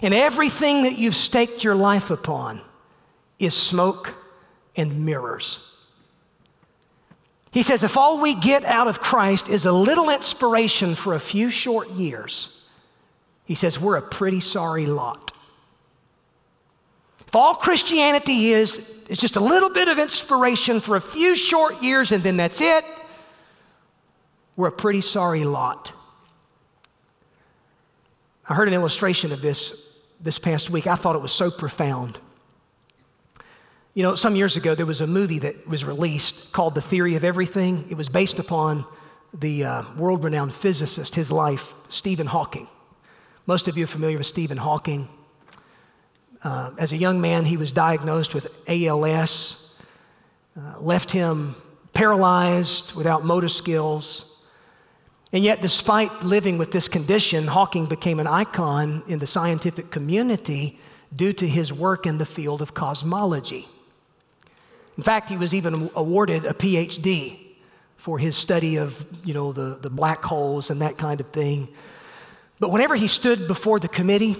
And 0.02 0.12
everything 0.12 0.82
that 0.82 0.98
you've 0.98 1.14
staked 1.14 1.62
your 1.62 1.76
life 1.76 2.10
upon 2.10 2.60
is 3.38 3.54
smoke 3.54 4.12
and 4.74 5.06
mirrors. 5.06 5.60
He 7.52 7.62
says, 7.62 7.84
if 7.84 7.96
all 7.96 8.20
we 8.20 8.34
get 8.34 8.64
out 8.64 8.88
of 8.88 8.98
Christ 8.98 9.48
is 9.48 9.66
a 9.66 9.72
little 9.72 10.10
inspiration 10.10 10.96
for 10.96 11.14
a 11.14 11.20
few 11.20 11.48
short 11.48 11.90
years, 11.90 12.58
he 13.48 13.54
says, 13.54 13.80
we're 13.80 13.96
a 13.96 14.02
pretty 14.02 14.40
sorry 14.40 14.84
lot. 14.84 15.32
If 17.26 17.34
all 17.34 17.54
Christianity 17.54 18.52
is, 18.52 18.86
is 19.08 19.16
just 19.16 19.36
a 19.36 19.40
little 19.40 19.70
bit 19.70 19.88
of 19.88 19.98
inspiration 19.98 20.82
for 20.82 20.96
a 20.96 21.00
few 21.00 21.34
short 21.34 21.82
years 21.82 22.12
and 22.12 22.22
then 22.22 22.36
that's 22.36 22.60
it, 22.60 22.84
we're 24.54 24.68
a 24.68 24.72
pretty 24.72 25.00
sorry 25.00 25.44
lot. 25.44 25.92
I 28.46 28.54
heard 28.54 28.68
an 28.68 28.74
illustration 28.74 29.32
of 29.32 29.40
this 29.40 29.72
this 30.20 30.38
past 30.38 30.68
week. 30.68 30.86
I 30.86 30.96
thought 30.96 31.16
it 31.16 31.22
was 31.22 31.32
so 31.32 31.50
profound. 31.50 32.18
You 33.94 34.02
know, 34.02 34.14
some 34.14 34.36
years 34.36 34.56
ago, 34.56 34.74
there 34.74 34.84
was 34.84 35.00
a 35.00 35.06
movie 35.06 35.38
that 35.38 35.66
was 35.66 35.84
released 35.84 36.52
called 36.52 36.74
The 36.74 36.82
Theory 36.82 37.14
of 37.14 37.24
Everything. 37.24 37.86
It 37.88 37.96
was 37.96 38.10
based 38.10 38.38
upon 38.38 38.84
the 39.32 39.64
uh, 39.64 39.94
world 39.96 40.24
renowned 40.24 40.52
physicist, 40.52 41.14
his 41.14 41.32
life, 41.32 41.72
Stephen 41.88 42.26
Hawking. 42.26 42.68
Most 43.48 43.66
of 43.66 43.78
you 43.78 43.84
are 43.84 43.86
familiar 43.88 44.18
with 44.18 44.26
Stephen 44.26 44.58
Hawking. 44.58 45.08
Uh, 46.44 46.72
as 46.76 46.92
a 46.92 46.98
young 46.98 47.18
man, 47.18 47.46
he 47.46 47.56
was 47.56 47.72
diagnosed 47.72 48.34
with 48.34 48.46
ALS, 48.66 49.70
uh, 50.54 50.78
left 50.80 51.12
him 51.12 51.56
paralyzed, 51.94 52.92
without 52.92 53.24
motor 53.24 53.48
skills. 53.48 54.26
And 55.32 55.42
yet, 55.42 55.62
despite 55.62 56.22
living 56.22 56.58
with 56.58 56.72
this 56.72 56.88
condition, 56.88 57.46
Hawking 57.46 57.86
became 57.86 58.20
an 58.20 58.26
icon 58.26 59.02
in 59.08 59.18
the 59.18 59.26
scientific 59.26 59.90
community 59.90 60.78
due 61.16 61.32
to 61.32 61.48
his 61.48 61.72
work 61.72 62.04
in 62.04 62.18
the 62.18 62.26
field 62.26 62.60
of 62.60 62.74
cosmology. 62.74 63.66
In 64.98 65.02
fact, 65.02 65.30
he 65.30 65.38
was 65.38 65.54
even 65.54 65.90
awarded 65.96 66.44
a 66.44 66.52
PhD 66.52 67.38
for 67.96 68.18
his 68.18 68.36
study 68.36 68.76
of, 68.76 69.06
you 69.24 69.32
know, 69.32 69.54
the, 69.54 69.78
the 69.80 69.88
black 69.88 70.22
holes 70.22 70.68
and 70.68 70.82
that 70.82 70.98
kind 70.98 71.18
of 71.18 71.30
thing. 71.30 71.68
But 72.60 72.70
whenever 72.70 72.96
he 72.96 73.06
stood 73.06 73.46
before 73.46 73.78
the 73.78 73.88
committee, 73.88 74.36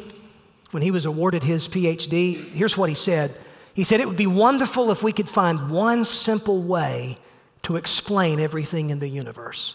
when 0.71 0.83
he 0.83 0.91
was 0.91 1.07
awarded 1.07 1.45
his 1.45 1.69
PhD, 1.69 2.51
here's 2.53 2.77
what 2.77 2.89
he 2.89 2.95
said. 2.95 3.35
He 3.75 3.85
said, 3.85 4.01
It 4.01 4.09
would 4.09 4.17
be 4.17 4.27
wonderful 4.27 4.91
if 4.91 5.03
we 5.03 5.13
could 5.13 5.29
find 5.29 5.71
one 5.71 6.05
simple 6.05 6.63
way 6.63 7.19
to 7.63 7.77
explain 7.77 8.41
everything 8.41 8.91
in 8.91 8.99
the 8.99 9.09
universe. 9.09 9.75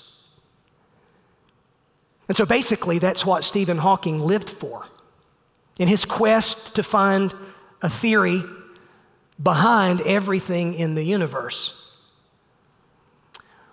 And 2.27 2.37
so 2.37 2.45
basically, 2.45 2.99
that's 2.99 3.25
what 3.25 3.43
Stephen 3.43 3.77
Hawking 3.77 4.19
lived 4.19 4.49
for. 4.49 4.85
In 5.77 5.87
his 5.87 6.05
quest 6.05 6.75
to 6.75 6.83
find 6.83 7.33
a 7.81 7.89
theory 7.89 8.43
behind 9.41 10.01
everything 10.01 10.73
in 10.73 10.95
the 10.95 11.03
universe. 11.03 11.79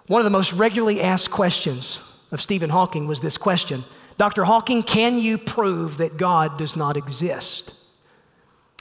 One 0.07 0.21
of 0.21 0.25
the 0.25 0.31
most 0.31 0.53
regularly 0.53 1.01
asked 1.01 1.31
questions 1.31 2.01
of 2.33 2.43
Stephen 2.43 2.71
Hawking 2.71 3.07
was 3.07 3.21
this 3.21 3.37
question 3.39 3.85
Dr. 4.21 4.45
Hawking, 4.45 4.83
can 4.83 5.19
you 5.19 5.39
prove 5.39 5.97
that 5.97 6.19
God 6.19 6.59
does 6.59 6.77
not 6.77 6.99
exist? 6.99 7.73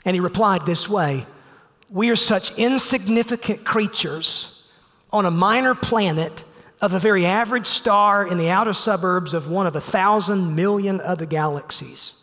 And 0.04 0.14
he 0.14 0.20
replied 0.20 0.66
this 0.66 0.86
way 0.86 1.26
We 1.88 2.10
are 2.10 2.16
such 2.16 2.54
insignificant 2.58 3.64
creatures 3.64 4.62
on 5.10 5.24
a 5.24 5.30
minor 5.30 5.74
planet 5.74 6.44
of 6.82 6.92
a 6.92 6.98
very 6.98 7.24
average 7.24 7.66
star 7.66 8.26
in 8.26 8.36
the 8.36 8.50
outer 8.50 8.74
suburbs 8.74 9.32
of 9.32 9.48
one 9.48 9.66
of 9.66 9.74
a 9.74 9.80
thousand 9.80 10.54
million 10.54 11.00
other 11.00 11.24
galaxies. 11.24 12.16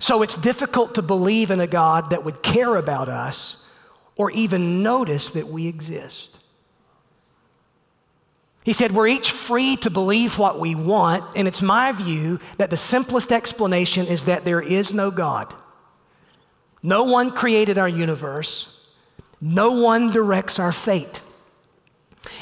So 0.00 0.22
it's 0.22 0.34
difficult 0.34 0.96
to 0.96 1.02
believe 1.02 1.52
in 1.52 1.60
a 1.60 1.68
God 1.68 2.10
that 2.10 2.24
would 2.24 2.42
care 2.42 2.74
about 2.74 3.08
us 3.08 3.58
or 4.16 4.32
even 4.32 4.82
notice 4.82 5.30
that 5.30 5.46
we 5.46 5.68
exist. 5.68 6.37
He 8.68 8.74
said, 8.74 8.92
We're 8.92 9.08
each 9.08 9.30
free 9.30 9.76
to 9.78 9.88
believe 9.88 10.36
what 10.36 10.60
we 10.60 10.74
want, 10.74 11.24
and 11.34 11.48
it's 11.48 11.62
my 11.62 11.90
view 11.90 12.38
that 12.58 12.68
the 12.68 12.76
simplest 12.76 13.32
explanation 13.32 14.06
is 14.06 14.24
that 14.24 14.44
there 14.44 14.60
is 14.60 14.92
no 14.92 15.10
God. 15.10 15.54
No 16.82 17.04
one 17.04 17.30
created 17.30 17.78
our 17.78 17.88
universe, 17.88 18.78
no 19.40 19.70
one 19.70 20.10
directs 20.10 20.58
our 20.58 20.70
fate. 20.70 21.22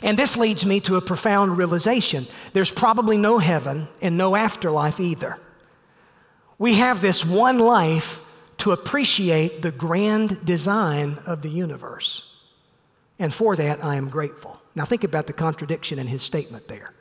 And 0.02 0.18
this 0.18 0.36
leads 0.36 0.66
me 0.66 0.80
to 0.80 0.96
a 0.96 1.00
profound 1.00 1.56
realization 1.56 2.26
there's 2.54 2.72
probably 2.72 3.16
no 3.16 3.38
heaven 3.38 3.86
and 4.02 4.18
no 4.18 4.34
afterlife 4.34 4.98
either. 4.98 5.38
We 6.58 6.74
have 6.74 7.00
this 7.00 7.24
one 7.24 7.60
life 7.60 8.18
to 8.58 8.72
appreciate 8.72 9.62
the 9.62 9.70
grand 9.70 10.44
design 10.44 11.20
of 11.24 11.42
the 11.42 11.50
universe. 11.50 12.24
And 13.16 13.32
for 13.32 13.54
that, 13.54 13.84
I 13.84 13.94
am 13.94 14.08
grateful. 14.08 14.60
Now, 14.76 14.84
think 14.84 15.04
about 15.04 15.26
the 15.26 15.32
contradiction 15.32 15.98
in 15.98 16.06
his 16.06 16.22
statement 16.22 16.68
there. 16.68 16.92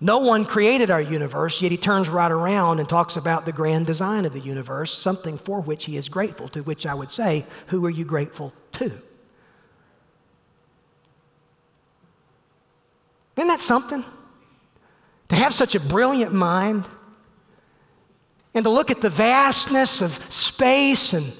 No 0.00 0.18
one 0.18 0.44
created 0.44 0.90
our 0.90 1.00
universe, 1.00 1.62
yet 1.62 1.70
he 1.70 1.78
turns 1.78 2.08
right 2.08 2.30
around 2.30 2.80
and 2.80 2.88
talks 2.88 3.16
about 3.16 3.46
the 3.46 3.52
grand 3.52 3.86
design 3.86 4.24
of 4.24 4.32
the 4.32 4.40
universe, 4.40 4.92
something 4.92 5.38
for 5.38 5.60
which 5.60 5.84
he 5.84 5.96
is 5.96 6.08
grateful, 6.08 6.48
to 6.48 6.62
which 6.62 6.84
I 6.84 6.92
would 6.92 7.12
say, 7.12 7.46
Who 7.68 7.86
are 7.86 7.90
you 7.90 8.04
grateful 8.04 8.52
to? 8.72 9.00
Isn't 13.36 13.48
that 13.48 13.62
something? 13.62 14.04
To 15.28 15.36
have 15.36 15.54
such 15.54 15.76
a 15.76 15.80
brilliant 15.80 16.34
mind 16.34 16.84
and 18.54 18.64
to 18.64 18.70
look 18.70 18.90
at 18.90 19.00
the 19.00 19.08
vastness 19.08 20.02
of 20.02 20.18
space 20.28 21.12
and 21.12 21.32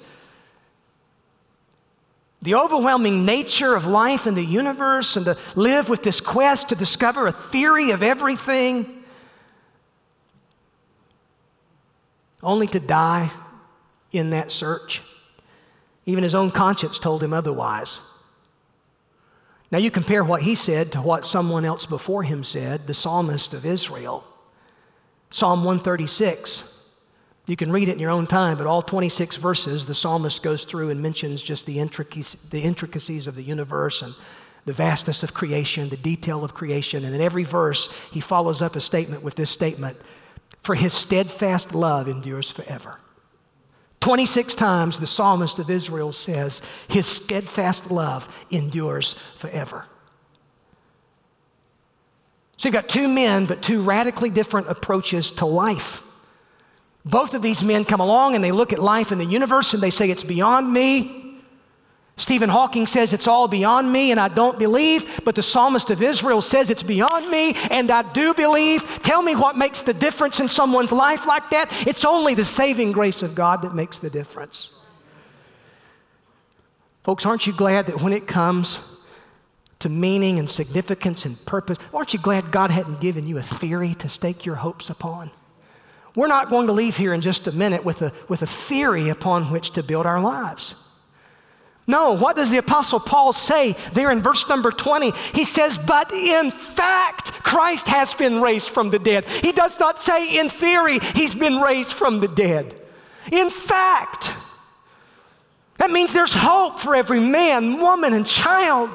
the 2.42 2.56
overwhelming 2.56 3.24
nature 3.24 3.74
of 3.74 3.86
life 3.86 4.26
in 4.26 4.34
the 4.34 4.44
universe 4.44 5.16
and 5.16 5.24
to 5.26 5.38
live 5.54 5.88
with 5.88 6.02
this 6.02 6.20
quest 6.20 6.68
to 6.68 6.74
discover 6.74 7.28
a 7.28 7.32
theory 7.32 7.92
of 7.92 8.02
everything, 8.02 9.04
only 12.42 12.66
to 12.66 12.80
die 12.80 13.30
in 14.10 14.30
that 14.30 14.50
search. 14.50 15.00
Even 16.04 16.24
his 16.24 16.34
own 16.34 16.50
conscience 16.50 16.98
told 16.98 17.22
him 17.22 17.32
otherwise. 17.32 18.00
Now, 19.70 19.78
you 19.78 19.90
compare 19.90 20.24
what 20.24 20.42
he 20.42 20.56
said 20.56 20.92
to 20.92 21.00
what 21.00 21.24
someone 21.24 21.64
else 21.64 21.86
before 21.86 22.24
him 22.24 22.44
said, 22.44 22.86
the 22.88 22.92
psalmist 22.92 23.54
of 23.54 23.64
Israel. 23.64 24.24
Psalm 25.30 25.64
136. 25.64 26.64
You 27.46 27.56
can 27.56 27.72
read 27.72 27.88
it 27.88 27.92
in 27.92 27.98
your 27.98 28.10
own 28.10 28.26
time, 28.26 28.56
but 28.56 28.66
all 28.66 28.82
26 28.82 29.36
verses, 29.36 29.86
the 29.86 29.94
psalmist 29.94 30.42
goes 30.42 30.64
through 30.64 30.90
and 30.90 31.02
mentions 31.02 31.42
just 31.42 31.66
the 31.66 31.80
intricacies, 31.80 32.40
the 32.50 32.60
intricacies 32.60 33.26
of 33.26 33.34
the 33.34 33.42
universe 33.42 34.00
and 34.02 34.14
the 34.64 34.72
vastness 34.72 35.24
of 35.24 35.34
creation, 35.34 35.88
the 35.88 35.96
detail 35.96 36.44
of 36.44 36.54
creation. 36.54 37.04
And 37.04 37.14
in 37.14 37.20
every 37.20 37.42
verse, 37.42 37.88
he 38.12 38.20
follows 38.20 38.62
up 38.62 38.76
a 38.76 38.80
statement 38.80 39.24
with 39.24 39.34
this 39.34 39.50
statement 39.50 39.96
For 40.62 40.76
his 40.76 40.92
steadfast 40.92 41.74
love 41.74 42.06
endures 42.06 42.48
forever. 42.48 42.98
26 43.98 44.54
times 44.54 45.00
the 45.00 45.06
psalmist 45.06 45.58
of 45.58 45.68
Israel 45.68 46.12
says, 46.12 46.62
His 46.86 47.06
steadfast 47.06 47.90
love 47.90 48.28
endures 48.50 49.16
forever. 49.38 49.86
So 52.56 52.68
you've 52.68 52.74
got 52.74 52.88
two 52.88 53.08
men, 53.08 53.46
but 53.46 53.62
two 53.62 53.82
radically 53.82 54.30
different 54.30 54.68
approaches 54.68 55.30
to 55.32 55.46
life. 55.46 56.02
Both 57.04 57.34
of 57.34 57.42
these 57.42 57.62
men 57.62 57.84
come 57.84 58.00
along 58.00 58.34
and 58.34 58.44
they 58.44 58.52
look 58.52 58.72
at 58.72 58.78
life 58.78 59.10
and 59.10 59.20
the 59.20 59.24
universe 59.24 59.74
and 59.74 59.82
they 59.82 59.90
say, 59.90 60.10
It's 60.10 60.22
beyond 60.22 60.72
me. 60.72 61.22
Stephen 62.16 62.50
Hawking 62.50 62.86
says 62.86 63.12
it's 63.12 63.26
all 63.26 63.48
beyond 63.48 63.90
me 63.90 64.10
and 64.10 64.20
I 64.20 64.28
don't 64.28 64.58
believe, 64.58 65.22
but 65.24 65.34
the 65.34 65.42
psalmist 65.42 65.88
of 65.90 66.02
Israel 66.02 66.42
says 66.42 66.68
it's 66.68 66.82
beyond 66.82 67.30
me 67.30 67.54
and 67.70 67.90
I 67.90 68.02
do 68.12 68.34
believe. 68.34 68.82
Tell 69.02 69.22
me 69.22 69.34
what 69.34 69.56
makes 69.56 69.80
the 69.80 69.94
difference 69.94 70.38
in 70.38 70.48
someone's 70.48 70.92
life 70.92 71.26
like 71.26 71.50
that. 71.50 71.68
It's 71.86 72.04
only 72.04 72.34
the 72.34 72.44
saving 72.44 72.92
grace 72.92 73.22
of 73.22 73.34
God 73.34 73.62
that 73.62 73.74
makes 73.74 73.98
the 73.98 74.10
difference. 74.10 74.70
Folks, 77.02 77.24
aren't 77.26 77.46
you 77.46 77.52
glad 77.52 77.86
that 77.86 78.00
when 78.00 78.12
it 78.12 78.28
comes 78.28 78.78
to 79.80 79.88
meaning 79.88 80.38
and 80.38 80.48
significance 80.48 81.24
and 81.24 81.44
purpose, 81.46 81.78
aren't 81.92 82.12
you 82.12 82.20
glad 82.20 82.52
God 82.52 82.70
hadn't 82.70 83.00
given 83.00 83.26
you 83.26 83.38
a 83.38 83.42
theory 83.42 83.94
to 83.96 84.08
stake 84.08 84.46
your 84.46 84.56
hopes 84.56 84.90
upon? 84.90 85.32
We're 86.14 86.28
not 86.28 86.50
going 86.50 86.66
to 86.66 86.72
leave 86.72 86.96
here 86.96 87.14
in 87.14 87.20
just 87.20 87.46
a 87.46 87.52
minute 87.52 87.84
with 87.84 88.02
a, 88.02 88.12
with 88.28 88.42
a 88.42 88.46
theory 88.46 89.08
upon 89.08 89.50
which 89.50 89.70
to 89.70 89.82
build 89.82 90.04
our 90.04 90.20
lives. 90.20 90.74
No, 91.86 92.12
what 92.12 92.36
does 92.36 92.50
the 92.50 92.58
Apostle 92.58 93.00
Paul 93.00 93.32
say 93.32 93.76
there 93.92 94.10
in 94.10 94.22
verse 94.22 94.48
number 94.48 94.70
20? 94.70 95.12
He 95.34 95.44
says, 95.44 95.76
But 95.78 96.12
in 96.12 96.50
fact, 96.50 97.32
Christ 97.42 97.88
has 97.88 98.14
been 98.14 98.40
raised 98.40 98.68
from 98.68 98.90
the 98.90 98.98
dead. 98.98 99.24
He 99.26 99.52
does 99.52 99.78
not 99.80 100.00
say, 100.00 100.38
in 100.38 100.48
theory, 100.48 101.00
he's 101.14 101.34
been 101.34 101.60
raised 101.60 101.92
from 101.92 102.20
the 102.20 102.28
dead. 102.28 102.80
In 103.32 103.50
fact, 103.50 104.32
that 105.78 105.90
means 105.90 106.12
there's 106.12 106.34
hope 106.34 106.78
for 106.78 106.94
every 106.94 107.20
man, 107.20 107.78
woman, 107.78 108.12
and 108.12 108.26
child. 108.26 108.90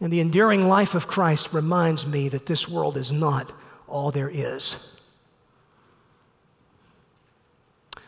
And 0.00 0.12
the 0.12 0.20
enduring 0.20 0.68
life 0.68 0.94
of 0.94 1.08
Christ 1.08 1.52
reminds 1.52 2.06
me 2.06 2.28
that 2.28 2.46
this 2.46 2.68
world 2.68 2.96
is 2.96 3.10
not 3.10 3.52
all 3.88 4.12
there 4.12 4.30
is. 4.30 4.76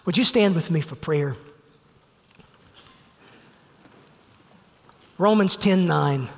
Would 0.09 0.17
you 0.17 0.25
stand 0.25 0.55
with 0.55 0.71
me 0.71 0.81
for 0.81 0.95
prayer? 0.95 1.37
Romans 5.19 5.55
10 5.55 5.87
9 5.87 6.31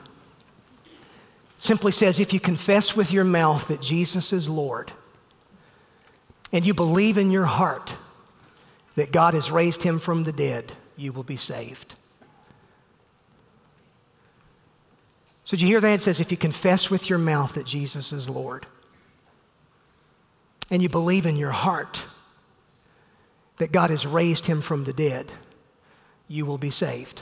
simply 1.56 1.92
says 1.92 2.18
if 2.18 2.32
you 2.32 2.40
confess 2.40 2.96
with 2.96 3.12
your 3.12 3.22
mouth 3.22 3.68
that 3.68 3.80
Jesus 3.80 4.32
is 4.32 4.48
Lord 4.48 4.90
and 6.50 6.66
you 6.66 6.74
believe 6.74 7.16
in 7.16 7.30
your 7.30 7.44
heart 7.44 7.94
that 8.96 9.12
God 9.12 9.34
has 9.34 9.52
raised 9.52 9.84
him 9.84 10.00
from 10.00 10.24
the 10.24 10.32
dead, 10.32 10.72
you 10.96 11.12
will 11.12 11.22
be 11.22 11.36
saved. 11.36 11.94
So, 15.44 15.52
did 15.52 15.60
you 15.60 15.68
hear 15.68 15.80
that? 15.80 16.00
It 16.00 16.02
says, 16.02 16.18
if 16.18 16.32
you 16.32 16.36
confess 16.36 16.90
with 16.90 17.08
your 17.08 17.20
mouth 17.20 17.54
that 17.54 17.66
Jesus 17.66 18.12
is 18.12 18.28
Lord 18.28 18.66
and 20.72 20.82
you 20.82 20.88
believe 20.88 21.24
in 21.24 21.36
your 21.36 21.52
heart 21.52 22.04
that 23.60 23.72
God 23.72 23.90
has 23.90 24.06
raised 24.06 24.46
him 24.46 24.62
from 24.62 24.84
the 24.84 24.92
dead, 24.94 25.30
you 26.28 26.46
will 26.46 26.56
be 26.56 26.70
saved. 26.70 27.20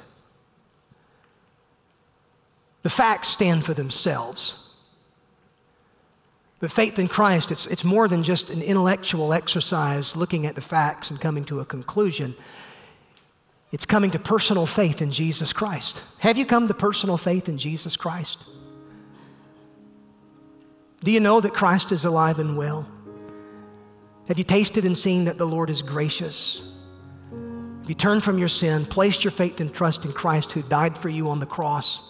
The 2.84 2.90
facts 2.90 3.26
stand 3.26 3.66
for 3.66 3.74
themselves. 3.74 4.54
But 6.60 6.70
faith 6.70 6.96
in 6.96 7.08
Christ, 7.08 7.50
it's, 7.50 7.66
it's 7.66 7.82
more 7.82 8.06
than 8.06 8.22
just 8.22 8.50
an 8.50 8.62
intellectual 8.62 9.32
exercise 9.32 10.14
looking 10.14 10.46
at 10.46 10.54
the 10.54 10.60
facts 10.60 11.10
and 11.10 11.20
coming 11.20 11.44
to 11.46 11.58
a 11.58 11.64
conclusion. 11.64 12.36
It's 13.72 13.84
coming 13.84 14.12
to 14.12 14.20
personal 14.20 14.66
faith 14.66 15.02
in 15.02 15.10
Jesus 15.10 15.52
Christ. 15.52 16.02
Have 16.18 16.38
you 16.38 16.46
come 16.46 16.68
to 16.68 16.74
personal 16.74 17.16
faith 17.16 17.48
in 17.48 17.58
Jesus 17.58 17.96
Christ? 17.96 18.38
Do 21.02 21.10
you 21.10 21.18
know 21.18 21.40
that 21.40 21.52
Christ 21.52 21.90
is 21.90 22.04
alive 22.04 22.38
and 22.38 22.56
well? 22.56 22.86
Have 24.28 24.38
you 24.38 24.44
tasted 24.44 24.84
and 24.84 24.96
seen 24.96 25.24
that 25.24 25.38
the 25.38 25.46
Lord 25.46 25.70
is 25.70 25.82
gracious? 25.82 26.62
Have 27.80 27.88
you 27.88 27.94
turned 27.94 28.22
from 28.22 28.38
your 28.38 28.48
sin, 28.48 28.86
placed 28.86 29.24
your 29.24 29.30
faith 29.32 29.60
and 29.60 29.74
trust 29.74 30.04
in 30.04 30.12
Christ 30.12 30.52
who 30.52 30.62
died 30.62 30.96
for 30.96 31.08
you 31.08 31.28
on 31.28 31.40
the 31.40 31.46
cross? 31.46 32.02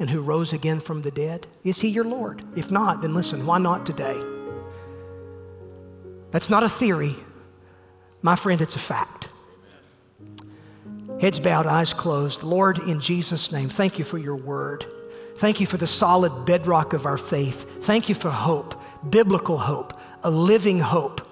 and 0.00 0.08
who 0.08 0.22
rose 0.22 0.52
again 0.52 0.80
from 0.80 1.02
the 1.02 1.10
dead? 1.10 1.46
Is 1.62 1.80
he 1.80 1.88
your 1.88 2.04
Lord? 2.04 2.42
If 2.56 2.70
not, 2.70 3.02
then 3.02 3.14
listen, 3.14 3.46
why 3.46 3.58
not 3.58 3.84
today? 3.84 4.18
That's 6.30 6.48
not 6.48 6.64
a 6.64 6.68
theory. 6.68 7.14
My 8.22 8.34
friend, 8.34 8.62
it's 8.62 8.76
a 8.76 8.80
fact. 8.80 9.28
Heads 11.20 11.38
bowed, 11.38 11.66
eyes 11.66 11.92
closed. 11.92 12.42
Lord, 12.42 12.78
in 12.78 13.00
Jesus' 13.00 13.52
name, 13.52 13.68
thank 13.68 13.98
you 13.98 14.04
for 14.04 14.16
your 14.16 14.36
word. 14.36 14.86
Thank 15.36 15.60
you 15.60 15.66
for 15.66 15.76
the 15.76 15.86
solid 15.86 16.46
bedrock 16.46 16.94
of 16.94 17.04
our 17.04 17.18
faith. 17.18 17.66
Thank 17.82 18.08
you 18.08 18.14
for 18.14 18.30
hope, 18.30 18.80
biblical 19.10 19.58
hope, 19.58 19.98
a 20.22 20.30
living 20.30 20.80
hope. 20.80 21.29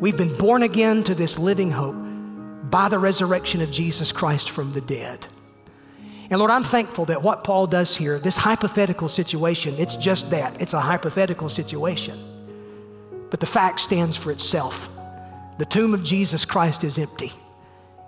We've 0.00 0.16
been 0.16 0.36
born 0.36 0.62
again 0.62 1.04
to 1.04 1.14
this 1.14 1.38
living 1.38 1.70
hope 1.70 1.96
by 2.70 2.88
the 2.90 2.98
resurrection 2.98 3.62
of 3.62 3.70
Jesus 3.70 4.12
Christ 4.12 4.50
from 4.50 4.74
the 4.74 4.82
dead. 4.82 5.26
And 6.28 6.38
Lord, 6.38 6.50
I'm 6.50 6.64
thankful 6.64 7.06
that 7.06 7.22
what 7.22 7.44
Paul 7.44 7.66
does 7.66 7.96
here, 7.96 8.18
this 8.18 8.36
hypothetical 8.36 9.08
situation, 9.08 9.74
it's 9.78 9.96
just 9.96 10.28
that. 10.30 10.60
It's 10.60 10.74
a 10.74 10.80
hypothetical 10.80 11.48
situation. 11.48 12.20
But 13.30 13.40
the 13.40 13.46
fact 13.46 13.80
stands 13.80 14.18
for 14.18 14.30
itself. 14.32 14.88
The 15.58 15.64
tomb 15.64 15.94
of 15.94 16.02
Jesus 16.02 16.44
Christ 16.44 16.84
is 16.84 16.98
empty. 16.98 17.32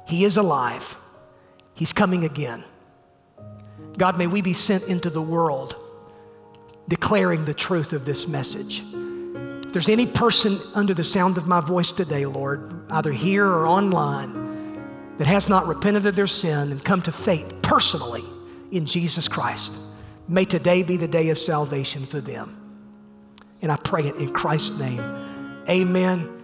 He 0.07 0.25
is 0.25 0.37
alive. 0.37 0.95
He's 1.73 1.95
coming 1.95 2.25
again. 2.25 2.65
God, 3.97 4.19
may 4.19 4.27
we 4.27 4.43
be 4.43 4.53
sent 4.53 4.85
into 4.85 5.09
the 5.09 5.23
world 5.23 5.75
declaring 6.89 7.47
the 7.47 7.55
truth 7.55 7.93
of 7.93 8.05
this 8.05 8.27
message. 8.27 8.83
If 9.69 9.75
there's 9.75 9.91
any 9.91 10.07
person 10.07 10.59
under 10.73 10.95
the 10.95 11.05
sound 11.05 11.37
of 11.37 11.47
my 11.47 11.61
voice 11.61 11.93
today, 11.93 12.25
Lord, 12.25 12.91
either 12.91 13.13
here 13.13 13.45
or 13.45 13.67
online, 13.67 15.13
that 15.19 15.27
has 15.27 15.47
not 15.47 15.69
repented 15.69 16.07
of 16.07 16.17
their 16.17 16.27
sin 16.27 16.73
and 16.73 16.83
come 16.83 17.03
to 17.03 17.13
faith 17.13 17.53
personally 17.61 18.25
in 18.71 18.87
Jesus 18.87 19.29
Christ, 19.29 19.75
may 20.27 20.47
today 20.47 20.83
be 20.83 20.97
the 20.97 21.07
day 21.07 21.29
of 21.29 21.39
salvation 21.39 22.07
for 22.07 22.19
them. 22.19 22.57
And 23.61 23.71
I 23.71 23.77
pray 23.77 24.07
it 24.07 24.17
in 24.17 24.33
Christ's 24.33 24.71
name. 24.79 25.01
Amen 25.69 26.38